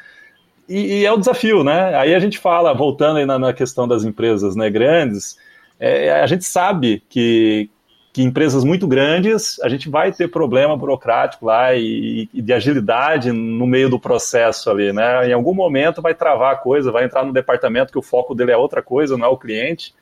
[0.69, 1.97] E, e, é o desafio, né?
[1.97, 5.37] Aí a gente fala, voltando aí na, na questão das empresas né, grandes,
[5.81, 7.69] é, a gente sabe que,
[8.13, 13.31] que empresas muito grandes a gente vai ter problema burocrático lá e, e, de agilidade
[13.31, 15.29] no meio do processo ali, né?
[15.29, 18.51] Em algum momento vai travar a coisa, vai entrar no departamento que o foco dele
[18.51, 19.95] é outra coisa, não é o cliente,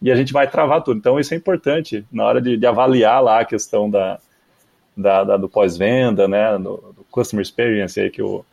[0.00, 0.98] e a gente vai travar tudo.
[0.98, 4.20] Então isso é importante na hora de, de avaliar lá a questão da,
[4.96, 6.56] da, da do pós-venda, né?
[6.58, 8.44] Do, do, customer experience aí que o,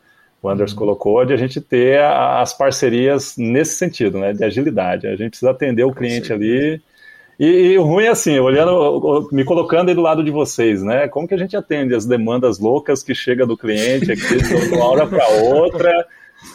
[0.42, 0.78] o Anders uhum.
[0.78, 4.32] colocou, de a gente ter a, as parcerias nesse sentido, né?
[4.32, 5.06] De agilidade.
[5.06, 6.82] A gente precisa atender o cliente ali
[7.38, 11.08] e, e, o ruim é assim, olhando, me colocando aí do lado de vocês, né?
[11.08, 14.84] Como que a gente atende as demandas loucas que chega do cliente aqui de uma
[14.84, 16.06] hora para outra?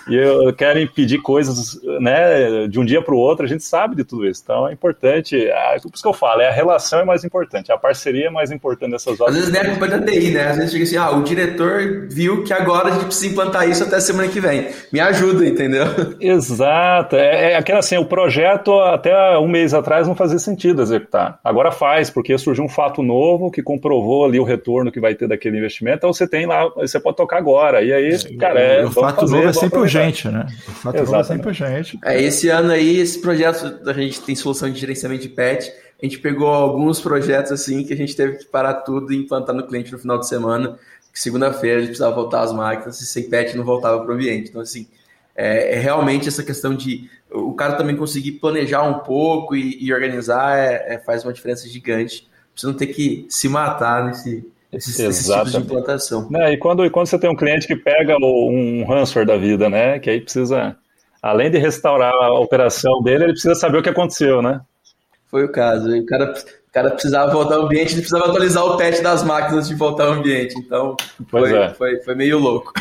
[0.07, 3.95] E eu, querem pedir coisas né, de um dia para o outro, a gente sabe
[3.95, 4.41] de tudo isso.
[4.43, 7.71] Então é importante, é por isso que eu falo, é a relação é mais importante,
[7.71, 9.35] a parceria é mais importante nessas horas.
[9.35, 10.47] Às vezes não é culpa da TI, né?
[10.47, 13.83] Às vezes chega assim, ah, o diretor viu que agora a gente precisa implantar isso
[13.83, 14.67] até semana que vem.
[14.91, 15.85] Me ajuda, entendeu?
[16.19, 17.15] Exato.
[17.15, 21.39] É, é aquela assim, o projeto até um mês atrás não fazia sentido executar.
[21.43, 25.27] Agora faz, porque surgiu um fato novo que comprovou ali o retorno que vai ter
[25.27, 27.81] daquele investimento, então você tem lá, você pode tocar agora.
[27.81, 30.47] E aí, é, cara, é, o fato fazer, novo é sempre urgente, né?
[30.67, 31.99] O fato é sempre urgente.
[32.03, 36.05] É, esse ano aí, esse projeto, a gente tem solução de gerenciamento de pet, a
[36.05, 39.67] gente pegou alguns projetos assim que a gente teve que parar tudo e implantar no
[39.67, 40.77] cliente no final de semana,
[41.11, 44.13] que segunda-feira a gente precisava voltar as máquinas, e sem pet não voltava para o
[44.13, 44.49] ambiente.
[44.49, 44.87] Então, assim,
[45.35, 49.93] é, é, realmente essa questão de o cara também conseguir planejar um pouco e, e
[49.93, 52.27] organizar é, é, faz uma diferença gigante.
[52.55, 56.27] Você não ter que se matar nesse, esses, esses tipos de implantação.
[56.29, 59.69] Né, e, quando, e quando você tem um cliente que pega um ransomware da vida,
[59.69, 59.99] né?
[59.99, 60.75] Que aí precisa,
[61.21, 64.61] além de restaurar a operação dele, ele precisa saber o que aconteceu, né?
[65.29, 65.89] Foi o caso.
[65.89, 69.67] O cara, o cara precisava voltar ao ambiente, ele precisava atualizar o patch das máquinas
[69.67, 70.55] de voltar ao ambiente.
[70.57, 70.95] Então,
[71.29, 71.69] foi, é.
[71.69, 72.71] foi, foi, meio louco.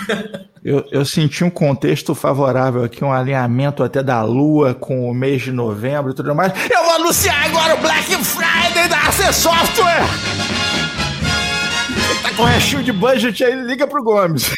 [0.65, 5.43] Eu, eu senti um contexto favorável aqui, um alinhamento até da Lua com o mês
[5.43, 6.53] de novembro e tudo mais.
[6.71, 10.48] Eu vou anunciar agora o Black Friday da AC Software!
[12.39, 14.45] Com restinho de budget aí, liga pro Gomes.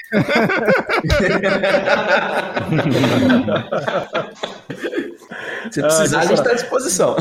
[5.73, 7.17] Se precisar, ah, a gente está à disposição.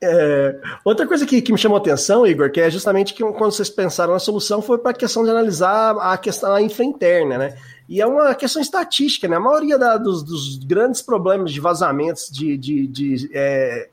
[0.00, 3.52] É, outra coisa que, que, me chamou a atenção, Igor, que é justamente que quando
[3.52, 7.38] vocês pensaram na solução foi para a questão de analisar a questão da infra interna,
[7.38, 7.56] né?
[7.88, 9.36] E é uma questão estatística, né?
[9.36, 13.88] A maioria da, dos, dos, grandes problemas de vazamentos de, de, de é, é,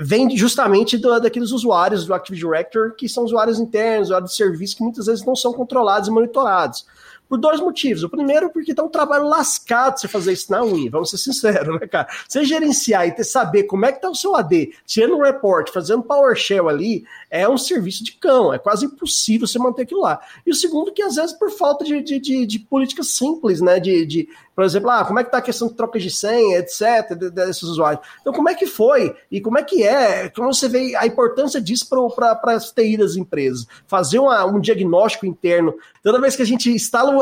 [0.00, 4.76] vem justamente do, daqueles usuários do Active Directory, que são usuários internos, usuários de serviço,
[4.76, 6.86] que muitas vezes não são controlados e monitorados.
[7.28, 8.04] Por dois motivos.
[8.04, 11.80] O primeiro, porque tá um trabalho lascado você fazer isso na unha, vamos ser sinceros,
[11.80, 12.06] né, cara?
[12.28, 15.72] Você gerenciar e ter saber como é que tá o seu AD, tirando um report,
[15.72, 20.20] fazendo PowerShell ali, é um serviço de cão, é quase impossível você manter aquilo lá.
[20.46, 23.80] E o segundo, que às vezes por falta de, de, de, de políticas simples, né,
[23.80, 26.60] de, de, por exemplo, ah, como é que tá a questão de troca de senha,
[26.60, 28.02] etc, desses usuários.
[28.22, 31.60] Então, como é que foi e como é que é, como você vê a importância
[31.60, 31.86] disso
[32.16, 33.66] para as TI das empresas?
[33.86, 35.74] Fazer uma, um diagnóstico interno.
[36.02, 37.14] Toda vez que a gente instala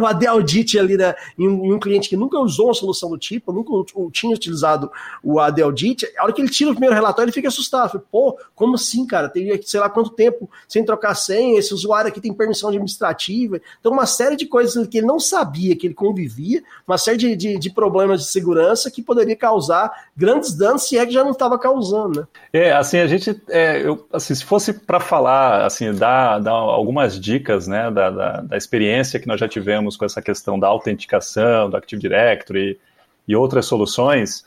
[0.00, 3.08] o AD Audit ali né, em, um, em um cliente que nunca usou uma solução
[3.08, 3.70] do tipo, nunca
[4.10, 4.90] tinha utilizado
[5.22, 7.90] o AD Audit, a hora que ele tira o primeiro relatório, ele fica assustado.
[7.90, 9.28] Fala, Pô, como assim, cara?
[9.28, 13.60] Tem sei lá quanto tempo sem trocar senha, esse usuário aqui tem permissão administrativa.
[13.78, 17.36] Então, uma série de coisas que ele não sabia que ele convivia, uma série de,
[17.36, 21.30] de, de problemas de segurança que poderia causar grandes danos, se é que já não
[21.30, 22.26] estava causando, né?
[22.52, 27.18] É, assim, a gente, é, eu, assim, se fosse para falar, assim, dar, dar algumas
[27.18, 31.70] dicas, né, da, da, da, experiência que nós já tivemos com essa questão da autenticação,
[31.70, 32.78] do Active Directory
[33.26, 34.44] e outras soluções,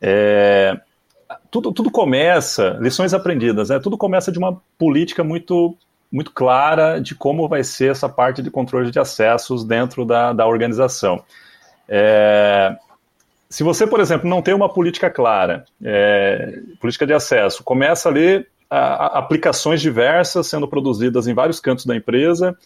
[0.00, 0.76] é,
[1.50, 3.78] tudo, tudo começa, lições aprendidas, né?
[3.78, 5.76] Tudo começa de uma política muito,
[6.10, 10.46] muito clara de como vai ser essa parte de controle de acessos dentro da, da
[10.46, 11.22] organização.
[11.88, 12.76] É,
[13.48, 18.46] se você, por exemplo, não tem uma política clara, é, política de acesso, começa ali
[18.68, 22.56] a, a, aplicações diversas sendo produzidas em vários cantos da empresa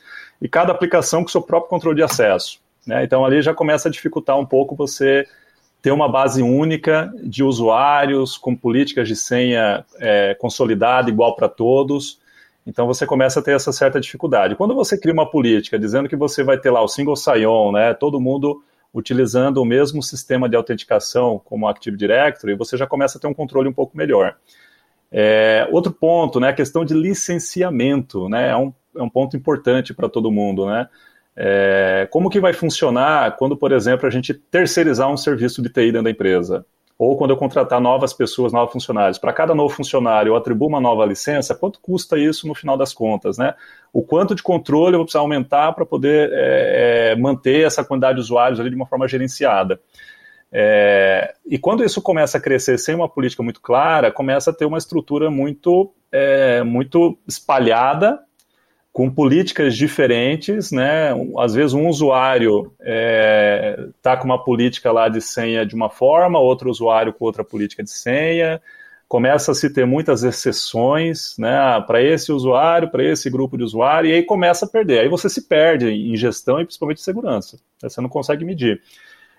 [0.40, 2.60] e cada aplicação com seu próprio controle de acesso.
[2.86, 3.04] Né?
[3.04, 5.26] Então ali já começa a dificultar um pouco você
[5.82, 12.18] ter uma base única de usuários com políticas de senha é, consolidada, igual para todos.
[12.66, 14.56] Então você começa a ter essa certa dificuldade.
[14.56, 17.94] Quando você cria uma política dizendo que você vai ter lá o single sign-on, né,
[17.94, 18.62] todo mundo
[18.92, 23.26] utilizando o mesmo sistema de autenticação como o Active Directory, você já começa a ter
[23.26, 24.36] um controle um pouco melhor.
[25.10, 29.94] É, outro ponto, né, a questão de licenciamento, né, é um, é um ponto importante
[29.94, 30.88] para todo mundo, né.
[31.40, 35.92] É, como que vai funcionar quando, por exemplo, a gente terceirizar um serviço de TI
[35.92, 36.66] dentro da empresa?
[36.98, 39.18] Ou quando eu contratar novas pessoas, novos funcionários.
[39.18, 42.92] Para cada novo funcionário eu atribuo uma nova licença, quanto custa isso no final das
[42.92, 43.38] contas?
[43.38, 43.54] Né?
[43.92, 48.16] O quanto de controle eu vou precisar aumentar para poder é, é, manter essa quantidade
[48.16, 49.80] de usuários ali de uma forma gerenciada?
[50.50, 54.64] É, e quando isso começa a crescer sem uma política muito clara, começa a ter
[54.64, 58.18] uma estrutura muito, é, muito espalhada
[58.98, 61.10] com políticas diferentes, né?
[61.38, 65.88] Às vezes um usuário está é, tá com uma política lá de senha de uma
[65.88, 68.60] forma, outro usuário com outra política de senha.
[69.06, 71.80] Começa a se ter muitas exceções, né?
[71.86, 74.98] Para esse usuário, para esse grupo de usuário, e aí começa a perder.
[74.98, 77.56] Aí você se perde em gestão e principalmente segurança.
[77.80, 78.82] Você não consegue medir.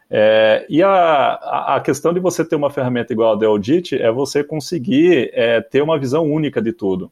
[0.10, 1.34] É, e a,
[1.76, 5.60] a questão de você ter uma ferramenta igual a The Audit é você conseguir é,
[5.60, 7.12] ter uma visão única de tudo.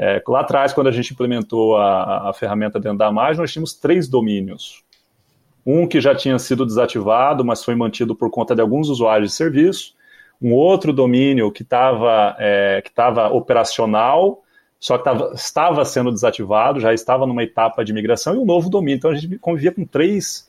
[0.00, 3.74] É, lá atrás, quando a gente implementou a, a ferramenta dentro da Amazon, nós tínhamos
[3.74, 4.84] três domínios.
[5.66, 9.36] Um que já tinha sido desativado, mas foi mantido por conta de alguns usuários de
[9.36, 9.94] serviço.
[10.40, 12.80] Um outro domínio que estava é,
[13.32, 14.44] operacional,
[14.78, 18.70] só que tava, estava sendo desativado, já estava numa etapa de migração, e um novo
[18.70, 18.98] domínio.
[18.98, 20.48] Então a gente convivia com três,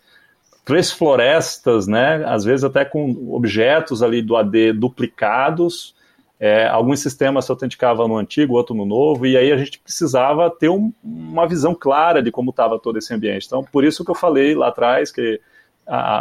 [0.64, 2.24] três florestas, né?
[2.24, 5.96] às vezes até com objetos ali do AD duplicados,
[6.40, 10.50] é, alguns sistemas se autenticavam no antigo, outro no novo, e aí a gente precisava
[10.50, 13.46] ter um, uma visão clara de como estava todo esse ambiente.
[13.46, 15.42] Então, por isso que eu falei lá atrás que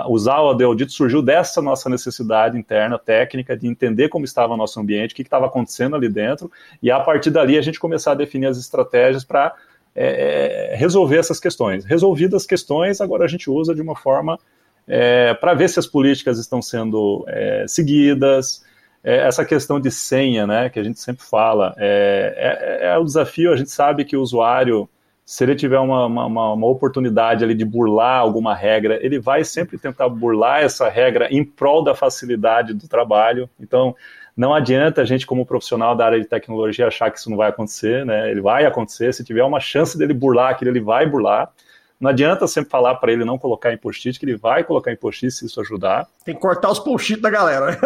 [0.08, 4.56] usar o AD Audit surgiu dessa nossa necessidade interna, técnica, de entender como estava o
[4.56, 6.50] nosso ambiente, o que estava acontecendo ali dentro,
[6.82, 9.54] e a partir dali a gente começar a definir as estratégias para
[9.94, 11.84] é, é, resolver essas questões.
[11.84, 14.38] Resolvidas as questões, agora a gente usa de uma forma
[14.86, 18.64] é, para ver se as políticas estão sendo é, seguidas,
[19.02, 23.04] é, essa questão de senha, né, que a gente sempre fala, é, é, é o
[23.04, 24.88] desafio, a gente sabe que o usuário,
[25.24, 29.78] se ele tiver uma, uma, uma, oportunidade ali de burlar alguma regra, ele vai sempre
[29.78, 33.48] tentar burlar essa regra em prol da facilidade do trabalho.
[33.60, 33.94] Então,
[34.36, 37.48] não adianta a gente, como profissional da área de tecnologia, achar que isso não vai
[37.48, 38.30] acontecer, né?
[38.30, 41.50] Ele vai acontecer, se tiver uma chance dele burlar aquilo, ele vai burlar.
[42.00, 44.96] Não adianta sempre falar para ele não colocar em post-it, que ele vai colocar em
[44.96, 46.06] post-it se isso ajudar.
[46.24, 47.76] Tem que cortar os post-it da galera.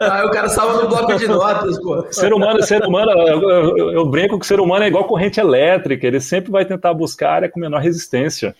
[0.00, 2.04] ah, o cara estava no bloco de notas, pô.
[2.10, 5.38] Ser humano, ser humano, eu, eu, eu brinco que o ser humano é igual corrente
[5.38, 8.56] elétrica, ele sempre vai tentar buscar a área com menor resistência.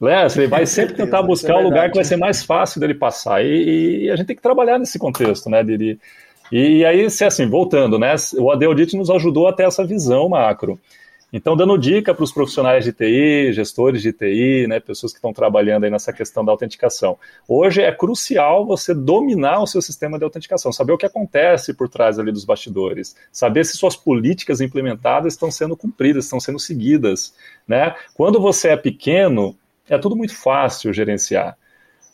[0.00, 0.26] Né?
[0.36, 3.42] Ele vai sempre tentar buscar é o lugar que vai ser mais fácil dele passar.
[3.42, 5.62] E, e, a gente tem que trabalhar nesse contexto, né?
[5.64, 5.98] De, de,
[6.52, 8.14] e, aí, se assim, voltando, né?
[8.38, 10.78] O AD Audit nos ajudou a ter essa visão macro.
[11.32, 15.32] Então, dando dica para os profissionais de TI, gestores de TI, né, pessoas que estão
[15.32, 17.18] trabalhando aí nessa questão da autenticação.
[17.48, 21.88] Hoje é crucial você dominar o seu sistema de autenticação, saber o que acontece por
[21.88, 27.34] trás ali dos bastidores, saber se suas políticas implementadas estão sendo cumpridas, estão sendo seguidas.
[27.66, 27.92] Né?
[28.14, 29.56] Quando você é pequeno,
[29.88, 31.58] é tudo muito fácil gerenciar.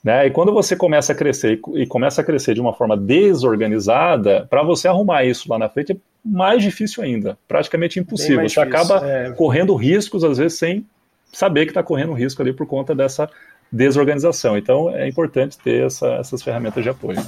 [0.03, 0.27] Né?
[0.27, 4.63] E quando você começa a crescer e começa a crescer de uma forma desorganizada, para
[4.63, 8.49] você arrumar isso lá na frente mais difícil ainda, praticamente impossível.
[8.49, 9.31] Você acaba é...
[9.33, 10.87] correndo riscos, às vezes, sem
[11.33, 13.29] saber que está correndo risco ali por conta dessa
[13.73, 14.57] desorganização.
[14.57, 17.19] Então é importante ter essa, essas ferramentas de apoio.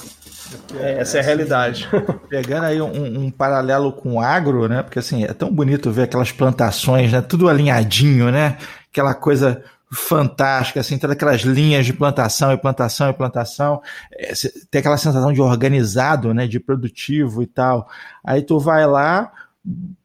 [0.78, 1.88] É, essa é a realidade.
[2.28, 4.82] Pegando aí um, um, paralelo com o agro, né?
[4.82, 7.22] Porque assim, é tão bonito ver aquelas plantações, né?
[7.22, 8.58] Tudo alinhadinho, né?
[8.92, 13.80] Aquela coisa fantástica, assim, todas aquelas linhas de plantação e plantação e plantação,
[14.12, 14.32] é,
[14.70, 17.88] tem aquela sensação de organizado, né, de produtivo e tal.
[18.24, 19.30] Aí tu vai lá,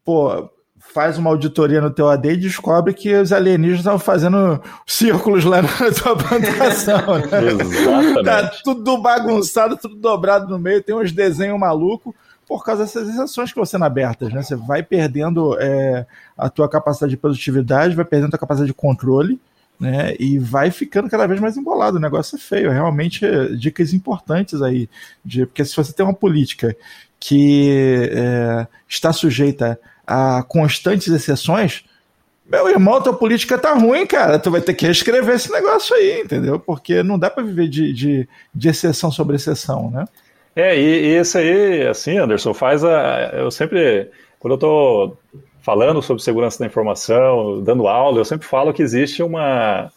[0.03, 0.49] pô,
[0.93, 5.61] faz uma auditoria no teu AD e descobre que os alienígenas estão fazendo círculos lá
[5.61, 7.17] na tua plantação.
[7.17, 7.51] Né?
[7.61, 8.23] Exatamente.
[8.23, 12.13] Tá tudo bagunçado, tudo dobrado no meio, tem uns desenhos malucos
[12.47, 14.41] por causa dessas exceções que vão sendo abertas, né?
[14.41, 18.73] Você vai perdendo é, a tua capacidade de produtividade, vai perdendo a tua capacidade de
[18.73, 19.39] controle,
[19.80, 20.13] né?
[20.19, 21.97] E vai ficando cada vez mais embolado.
[21.97, 22.71] O negócio é feio.
[22.71, 23.25] Realmente,
[23.57, 24.89] dicas importantes aí.
[25.23, 26.75] De, porque se você tem uma política
[27.19, 31.84] que é, está sujeita a constantes exceções,
[32.45, 34.39] meu irmão, tua política tá ruim, cara.
[34.39, 36.59] Tu vai ter que reescrever esse negócio aí, entendeu?
[36.59, 40.05] Porque não dá para viver de, de, de, exceção sobre exceção, né?
[40.55, 43.32] É, e, e isso aí, assim, Anderson, faz a.
[43.34, 44.09] Eu sempre.
[44.39, 45.17] Quando eu tô
[45.70, 49.91] falando sobre segurança da informação, dando aula, eu sempre falo que existe uma,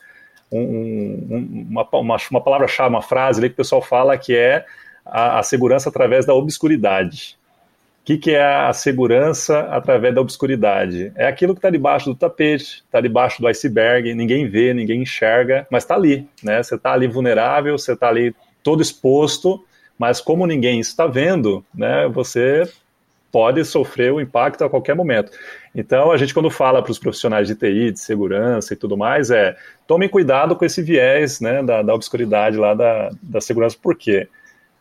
[0.53, 4.66] um, uma, uma, uma palavra-chave, uma frase ali que o pessoal fala que é
[5.03, 7.39] a, a segurança através da obscuridade.
[8.03, 11.11] O que, que, é a segurança através da obscuridade?
[11.16, 15.66] É aquilo que está debaixo do tapete, está debaixo do iceberg, ninguém vê, ninguém enxerga,
[15.70, 16.62] mas está ali, né?
[16.62, 19.64] Você está ali vulnerável, você está ali todo exposto,
[19.99, 22.07] mas como ninguém está vendo, né?
[22.09, 22.68] Você
[23.33, 25.33] pode sofrer o impacto a qualquer momento.
[25.74, 29.30] Então, a gente, quando fala para os profissionais de TI, de segurança e tudo mais,
[29.30, 29.57] é
[29.87, 34.28] tomem cuidado com esse viés né, da, da obscuridade lá da, da segurança, por quê?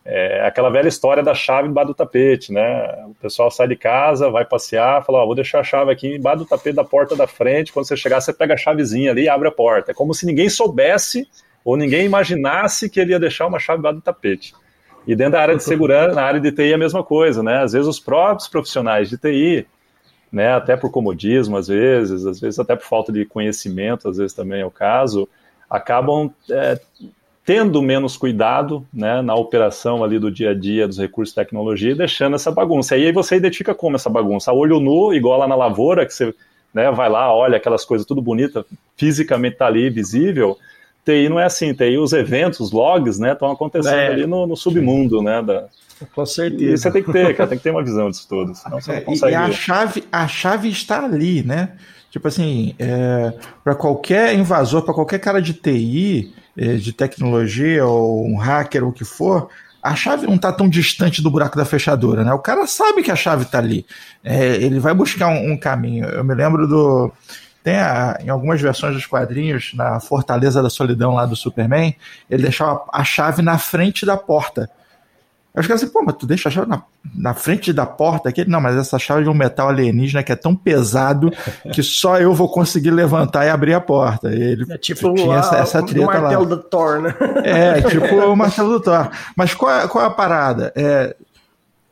[0.04, 3.04] É aquela velha história da chave embaixo do tapete, né?
[3.06, 6.38] O pessoal sai de casa, vai passear, fala, ó, vou deixar a chave aqui embaixo
[6.38, 9.28] do tapete da porta da frente, quando você chegar, você pega a chavezinha ali e
[9.28, 9.92] abre a porta.
[9.92, 11.26] É como se ninguém soubesse
[11.64, 14.52] ou ninguém imaginasse que ele ia deixar uma chave embaixo do tapete.
[15.06, 17.62] E dentro da área de segurança, na área de TI é a mesma coisa, né?
[17.62, 19.66] Às vezes os próprios profissionais de TI,
[20.30, 24.32] né, até por comodismo às vezes, às vezes até por falta de conhecimento, às vezes
[24.32, 25.28] também é o caso,
[25.68, 26.80] acabam é,
[27.44, 31.90] tendo menos cuidado né, na operação ali do dia a dia dos recursos de tecnologia
[31.90, 32.96] e deixando essa bagunça.
[32.96, 34.50] E aí você identifica como essa bagunça.
[34.50, 36.32] A olho nu, igual lá na lavoura, que você
[36.72, 38.64] né, vai lá, olha aquelas coisas tudo bonita,
[38.96, 40.56] fisicamente está ali visível,
[41.04, 44.08] TI não é assim, TI os eventos, os logs, né, estão acontecendo é.
[44.08, 45.66] ali no, no, submundo, né, da...
[46.14, 46.64] Com certeza.
[46.64, 48.90] E você tem que ter, cara, tem que ter uma visão disso tudo, senão você
[48.90, 49.32] é, não consegue.
[49.32, 51.76] E a chave, a chave está ali, né?
[52.10, 53.32] Tipo assim, é,
[53.62, 58.90] para qualquer invasor, para qualquer cara de TI, é, de tecnologia ou um hacker ou
[58.90, 59.48] o que for,
[59.82, 62.32] a chave não está tão distante do buraco da fechadura, né?
[62.32, 63.84] O cara sabe que a chave está ali.
[64.22, 66.04] É, ele vai buscar um, um, caminho.
[66.04, 67.10] Eu me lembro do
[67.62, 71.94] tem a, em algumas versões dos quadrinhos, na Fortaleza da Solidão lá do Superman,
[72.28, 74.68] ele deixava a chave na frente da porta.
[75.54, 76.82] Eu acho que assim, pô, mas tu deixa a chave na,
[77.14, 78.42] na frente da porta aqui?
[78.48, 81.30] Não, mas essa chave é um metal alienígena que é tão pesado
[81.72, 84.32] que só eu vou conseguir levantar e abrir a porta.
[84.32, 86.48] E ele é tipo tinha a, essa, essa treta o martelo lá.
[86.48, 87.14] do Thor, né?
[87.44, 89.10] É, tipo o martelo do Thor.
[89.36, 90.72] Mas qual, é, qual é a parada?
[90.74, 91.14] É,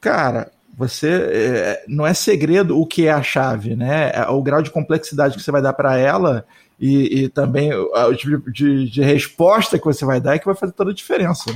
[0.01, 0.51] cara,
[0.81, 4.13] você é, não é segredo o que é a chave, né?
[4.15, 6.43] É o grau de complexidade que você vai dar para ela
[6.81, 10.55] e, e, também o tipo de, de, resposta que você vai dar é que vai
[10.55, 11.53] fazer toda a diferença.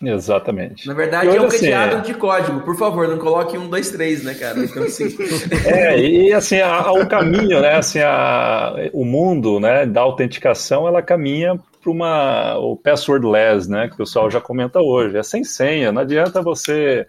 [0.00, 0.12] Né?
[0.14, 0.86] Exatamente.
[0.86, 2.00] Na verdade, é um assim, cadeado é...
[2.02, 2.60] de código.
[2.60, 4.60] Por favor, não coloque um, dois, três, né, cara?
[4.60, 5.08] Então, assim...
[5.66, 7.74] é, e assim, há um caminho, né?
[7.74, 13.88] Assim, a, o mundo né, da autenticação, ela caminha para uma o passwordless, né?
[13.88, 15.18] Que o pessoal já comenta hoje.
[15.18, 17.04] É sem senha, não adianta você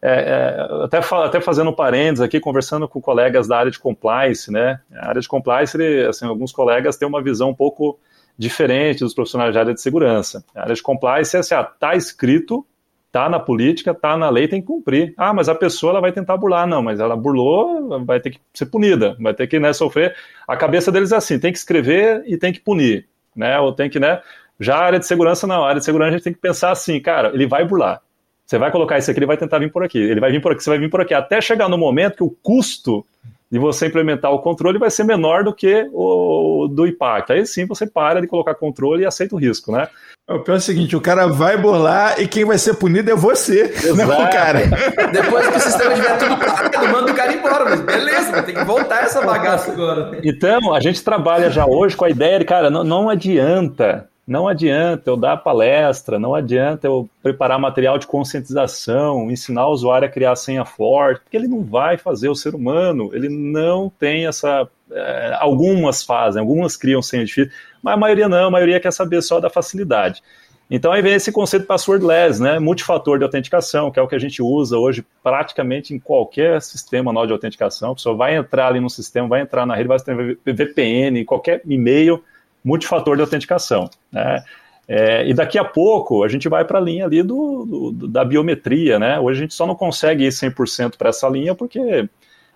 [0.00, 4.80] é, é, até, até fazendo parênteses aqui, conversando com colegas da área de compliance, né?
[4.94, 7.98] A área de compliance, ele, assim, alguns colegas têm uma visão um pouco
[8.36, 10.44] diferente dos profissionais da área de segurança.
[10.54, 12.64] A área de compliance é assim, ah, tá escrito,
[13.10, 15.12] tá na política, tá na lei, tem que cumprir.
[15.16, 18.40] Ah, mas a pessoa ela vai tentar burlar, não, mas ela burlou, vai ter que
[18.54, 20.14] ser punida, vai ter que né, sofrer.
[20.46, 23.58] A cabeça deles é assim, tem que escrever e tem que punir, né?
[23.58, 24.22] Ou tem que, né?
[24.60, 26.70] Já a área de segurança não, a área de segurança a gente tem que pensar
[26.70, 28.00] assim, cara, ele vai burlar.
[28.48, 29.98] Você vai colocar isso aqui, ele vai tentar vir por aqui.
[29.98, 31.12] Ele vai vir por aqui, você vai vir por aqui.
[31.12, 33.04] Até chegar no momento que o custo
[33.52, 37.34] de você implementar o controle vai ser menor do que o do impacto.
[37.34, 39.88] Aí sim você para de colocar controle e aceita o risco, né?
[40.26, 43.14] O pior é o seguinte, o cara vai bolar e quem vai ser punido é
[43.14, 43.96] você, Exato.
[43.96, 44.60] não o cara.
[45.12, 48.64] Depois que o sistema estiver tudo parado, manda o cara embora, mas beleza, ter que
[48.64, 50.18] voltar essa bagaça agora.
[50.22, 54.46] Então, a gente trabalha já hoje com a ideia de, cara, não, não adianta não
[54.46, 60.10] adianta eu dar palestra, não adianta eu preparar material de conscientização, ensinar o usuário a
[60.10, 64.68] criar senha forte, porque ele não vai fazer o ser humano, ele não tem essa.
[64.90, 67.52] É, algumas fazem, algumas criam senha difícil,
[67.82, 70.22] mas a maioria não, a maioria quer saber só da facilidade.
[70.70, 72.58] Então aí vem esse conceito passwordless, né?
[72.58, 77.14] Multifator de autenticação, que é o que a gente usa hoje praticamente em qualquer sistema
[77.14, 77.92] nó de autenticação.
[77.92, 81.62] A pessoa vai entrar ali no sistema, vai entrar na rede, vai ter VPN, qualquer
[81.64, 82.22] e-mail
[82.64, 83.88] multifator de autenticação.
[84.12, 84.42] Né?
[84.88, 88.24] É, e daqui a pouco a gente vai para a linha ali do, do, da
[88.24, 89.20] biometria, né?
[89.20, 92.08] Hoje a gente só não consegue ir 100% para essa linha porque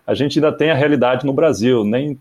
[0.07, 2.19] a gente ainda tem a realidade no Brasil, nem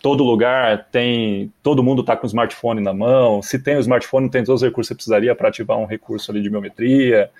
[0.00, 4.30] todo lugar tem, todo mundo está com o smartphone na mão, se tem o smartphone,
[4.30, 7.30] tem todos os recursos que precisaria para ativar um recurso ali de biometria.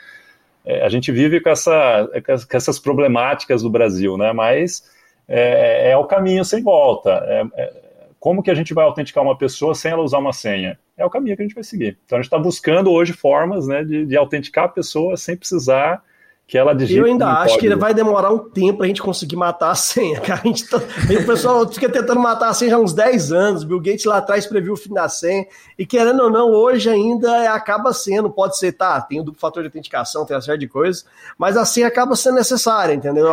[0.66, 4.35] É, a gente vive com, essa, com essas problemáticas do Brasil, né?
[4.35, 4.85] Mas
[5.26, 7.11] é, é o caminho sem volta.
[7.26, 7.82] É, é
[8.22, 10.78] como que a gente vai autenticar uma pessoa sem ela usar uma senha?
[10.96, 11.98] É o caminho que a gente vai seguir.
[12.06, 16.00] Então a gente está buscando hoje formas né, de, de autenticar a pessoa sem precisar
[16.46, 17.00] que ela digite.
[17.00, 17.74] Eu ainda acho código.
[17.74, 20.40] que vai demorar um tempo para a gente conseguir matar a senha, cara.
[20.44, 20.76] A gente tá...
[20.76, 23.64] o pessoal fica tentando matar a senha já há uns 10 anos.
[23.64, 25.44] Bill Gates lá atrás previu o fim da senha.
[25.76, 29.64] E querendo ou não, hoje ainda acaba sendo, pode ser, tá, tem o duplo fator
[29.64, 31.04] de autenticação, tem uma série de coisas,
[31.36, 33.26] mas a senha acaba sendo necessária, entendeu?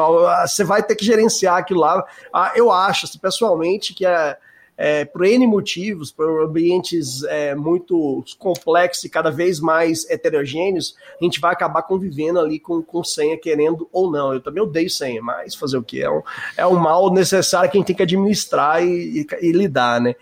[0.48, 2.04] Você vai ter que gerenciar aquilo lá.
[2.34, 4.36] Ah, eu acho, assim, pessoalmente, que é
[4.82, 11.24] é, por N motivos, por ambientes é, muito complexos e cada vez mais heterogêneos, a
[11.26, 14.34] gente vai acabar convivendo ali com, com senha, querendo ou não.
[14.34, 16.02] Eu também odeio senha, mas fazer o que?
[16.02, 16.22] É um,
[16.56, 20.16] é um mal necessário que a gente tem que administrar e, e, e lidar, né?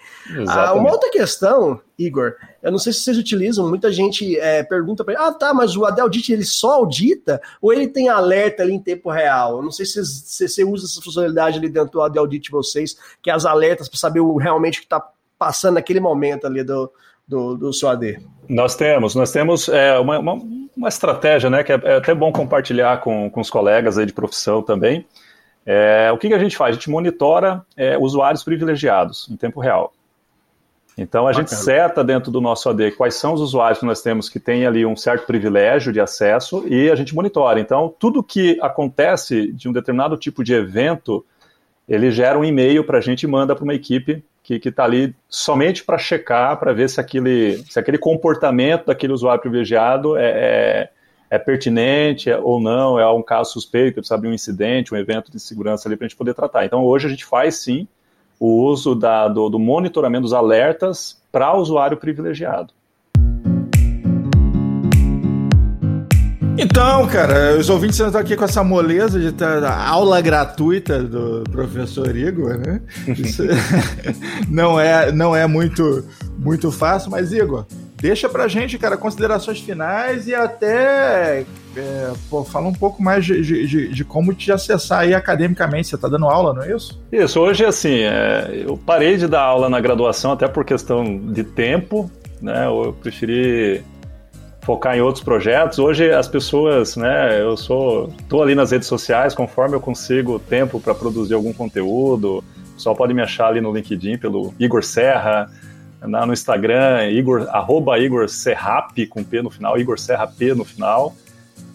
[0.47, 5.03] Ah, uma outra questão Igor, eu não sei se vocês utilizam, muita gente é, pergunta
[5.03, 8.73] para ele, ah tá, mas o Adeldit ele só audita ou ele tem alerta ali
[8.73, 9.57] em tempo real?
[9.57, 12.95] Eu não sei se, se você usa essa funcionalidade ali dentro do Adeldit de vocês,
[13.21, 15.03] que é as alertas para saber o, realmente o que está
[15.39, 16.91] passando naquele momento ali do,
[17.27, 18.19] do, do seu AD.
[18.47, 20.33] Nós temos, nós temos é, uma, uma,
[20.75, 24.13] uma, estratégia, né, que é, é, até bom compartilhar com, com os colegas aí de
[24.13, 25.05] profissão também.
[25.65, 26.71] É, o que, que a gente faz?
[26.71, 29.93] A gente monitora é, usuários privilegiados em tempo real.
[30.97, 31.47] Então a Bacana.
[31.47, 34.65] gente seta dentro do nosso AD quais são os usuários que nós temos que têm
[34.65, 37.59] ali um certo privilégio de acesso e a gente monitora.
[37.59, 41.23] Então tudo que acontece de um determinado tipo de evento,
[41.87, 45.13] ele gera um e-mail para a gente e manda para uma equipe que está ali
[45.27, 50.89] somente para checar, para ver se aquele, se aquele comportamento daquele usuário privilegiado é, é,
[51.29, 55.37] é pertinente ou não, é um caso suspeito, precisa abrir um incidente, um evento de
[55.37, 56.65] segurança ali para a gente poder tratar.
[56.65, 57.89] Então hoje a gente faz sim
[58.39, 62.73] o uso da, do, do monitoramento dos alertas para usuário privilegiado.
[66.59, 72.15] Então, cara, os ouvintes estão aqui com essa moleza de ter aula gratuita do professor
[72.15, 72.81] Igor, né?
[73.15, 73.43] Isso
[74.49, 76.03] não é, não é muito,
[76.39, 77.63] muito fácil, mas Igor,
[77.97, 81.45] deixa pra gente, cara, considerações finais e até
[81.79, 85.87] é, pô, fala um pouco mais de, de, de, como te acessar aí academicamente.
[85.87, 87.01] Você está dando aula, não é isso?
[87.11, 91.43] Isso, hoje assim, é, eu parei de dar aula na graduação até por questão de
[91.43, 92.09] tempo,
[92.41, 92.65] né?
[92.65, 93.83] Eu preferi
[94.61, 95.79] focar em outros projetos.
[95.79, 100.77] Hoje as pessoas, né, eu sou, tô ali nas redes sociais, conforme eu consigo tempo
[100.77, 102.43] para produzir algum conteúdo,
[102.77, 105.51] pessoal pode me achar ali no LinkedIn pelo Igor Serra,
[106.01, 111.15] no Instagram, Igor, arroba Igor Serrap, com P no final, Igor Serra P no final.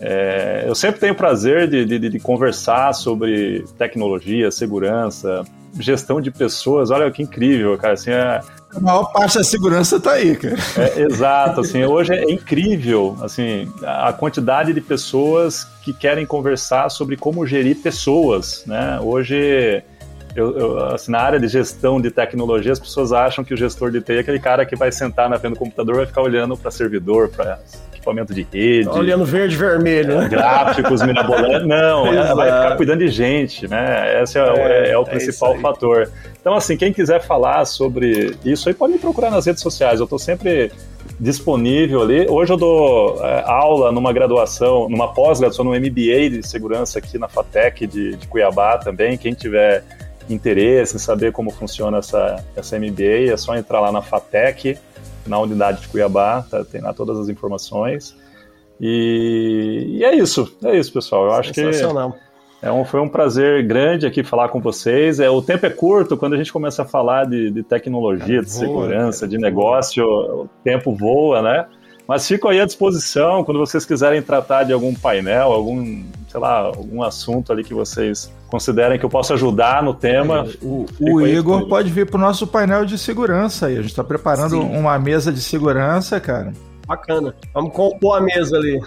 [0.05, 5.45] É, eu sempre tenho prazer de, de, de, conversar sobre tecnologia, segurança,
[5.79, 6.91] gestão de pessoas.
[6.91, 7.95] Olha que incrível, cara.
[7.95, 8.41] Assim, é,
[8.75, 10.57] a maior parte da segurança está aí, cara.
[10.77, 17.17] É, exato, assim, hoje é incrível, assim, a quantidade de pessoas que querem conversar sobre
[17.17, 18.99] como gerir pessoas, né?
[19.01, 19.85] Hoje,
[20.35, 23.93] eu, eu, assim, na área de gestão de tecnologia, as pessoas acham que o gestor
[23.93, 26.23] de TI é aquele cara que vai sentar na frente do computador e vai ficar
[26.23, 27.61] olhando para servidor, para
[28.03, 28.89] equipamento de rede.
[28.89, 30.29] Olhando verde e vermelho, né?
[30.29, 31.67] Gráficos mirabolantes.
[31.67, 34.23] Não, ela vai ficar cuidando de gente, né?
[34.23, 36.11] Esse é, é, é o é principal fator.
[36.41, 40.01] Então, assim, quem quiser falar sobre isso aí pode me procurar nas redes sociais.
[40.01, 40.73] Eu estou sempre
[41.19, 42.27] disponível ali.
[42.29, 47.29] Hoje eu dou é, aula numa graduação, numa pós-graduação, no MBA de segurança aqui na
[47.29, 49.17] FATEC de, de Cuiabá também.
[49.17, 49.85] Quem tiver
[50.29, 54.79] interesse em saber como funciona essa, essa MBA, é só entrar lá na FATEC
[55.27, 58.16] na unidade de Cuiabá, tá, tem lá todas as informações.
[58.81, 61.27] E, e, é isso, é isso, pessoal.
[61.27, 61.61] Eu acho que
[62.61, 65.18] É um, foi um prazer grande aqui falar com vocês.
[65.18, 68.49] É, o tempo é curto, quando a gente começa a falar de, de tecnologia, de
[68.49, 71.66] voa, segurança, cara, de negócio, o tempo voa, né?
[72.07, 76.59] Mas fico aí à disposição quando vocês quiserem tratar de algum painel, algum, sei lá,
[76.59, 80.47] algum assunto ali que vocês considerem que eu possa ajudar no tema.
[80.47, 83.75] É, o, o Igor pode vir para o nosso painel de segurança aí.
[83.75, 84.77] A gente está preparando Sim.
[84.77, 86.53] uma mesa de segurança, cara.
[86.87, 87.35] Bacana.
[87.55, 88.79] Vamos compor a mesa ali.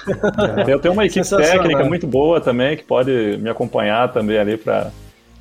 [0.67, 0.71] É.
[0.71, 4.91] Eu tenho uma equipe técnica muito boa também, que pode me acompanhar também ali para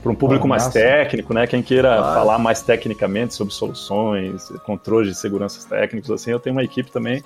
[0.02, 1.46] para um público ah, mais técnico, né?
[1.46, 2.14] Quem queira claro.
[2.14, 7.24] falar mais tecnicamente sobre soluções, controles de segurança técnicos, assim, eu tenho uma equipe também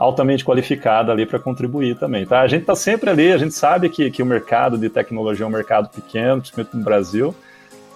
[0.00, 2.40] altamente qualificada ali para contribuir também, tá?
[2.40, 5.46] A gente está sempre ali, a gente sabe que, que o mercado de tecnologia é
[5.46, 7.34] um mercado pequeno, principalmente no Brasil,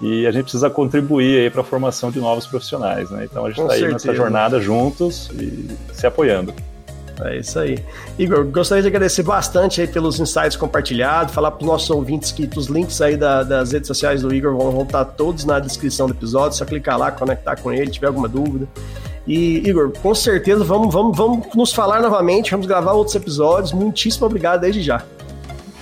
[0.03, 3.25] e a gente precisa contribuir aí para a formação de novos profissionais, né?
[3.25, 6.53] Então a gente está aí nessa jornada juntos e se apoiando.
[7.23, 7.79] É isso aí.
[8.19, 12.49] Igor, gostaria de agradecer bastante aí pelos insights compartilhados, falar para os nossos ouvintes que
[12.57, 16.13] os links aí da, das redes sociais do Igor vão, estar todos na descrição do
[16.13, 18.67] episódio, só clicar lá, conectar com ele, tiver alguma dúvida.
[19.27, 23.73] E, Igor, com certeza vamos, vamos, vamos nos falar novamente, vamos gravar outros episódios.
[23.73, 25.03] Muitíssimo obrigado desde já.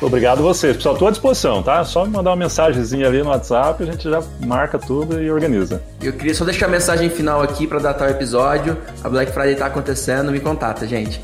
[0.02, 0.76] Obrigado a vocês.
[0.76, 1.84] Pessoal, estou à disposição, tá?
[1.84, 5.80] Só me mandar uma mensagenzinha ali no WhatsApp, a gente já marca tudo e organiza.
[6.02, 8.76] Eu queria só deixar a mensagem final aqui para datar o episódio.
[9.04, 11.20] A Black Friday está acontecendo, me contata, gente.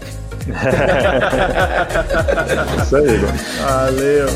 [2.82, 3.30] Isso aí, Igor.
[3.60, 4.28] Valeu.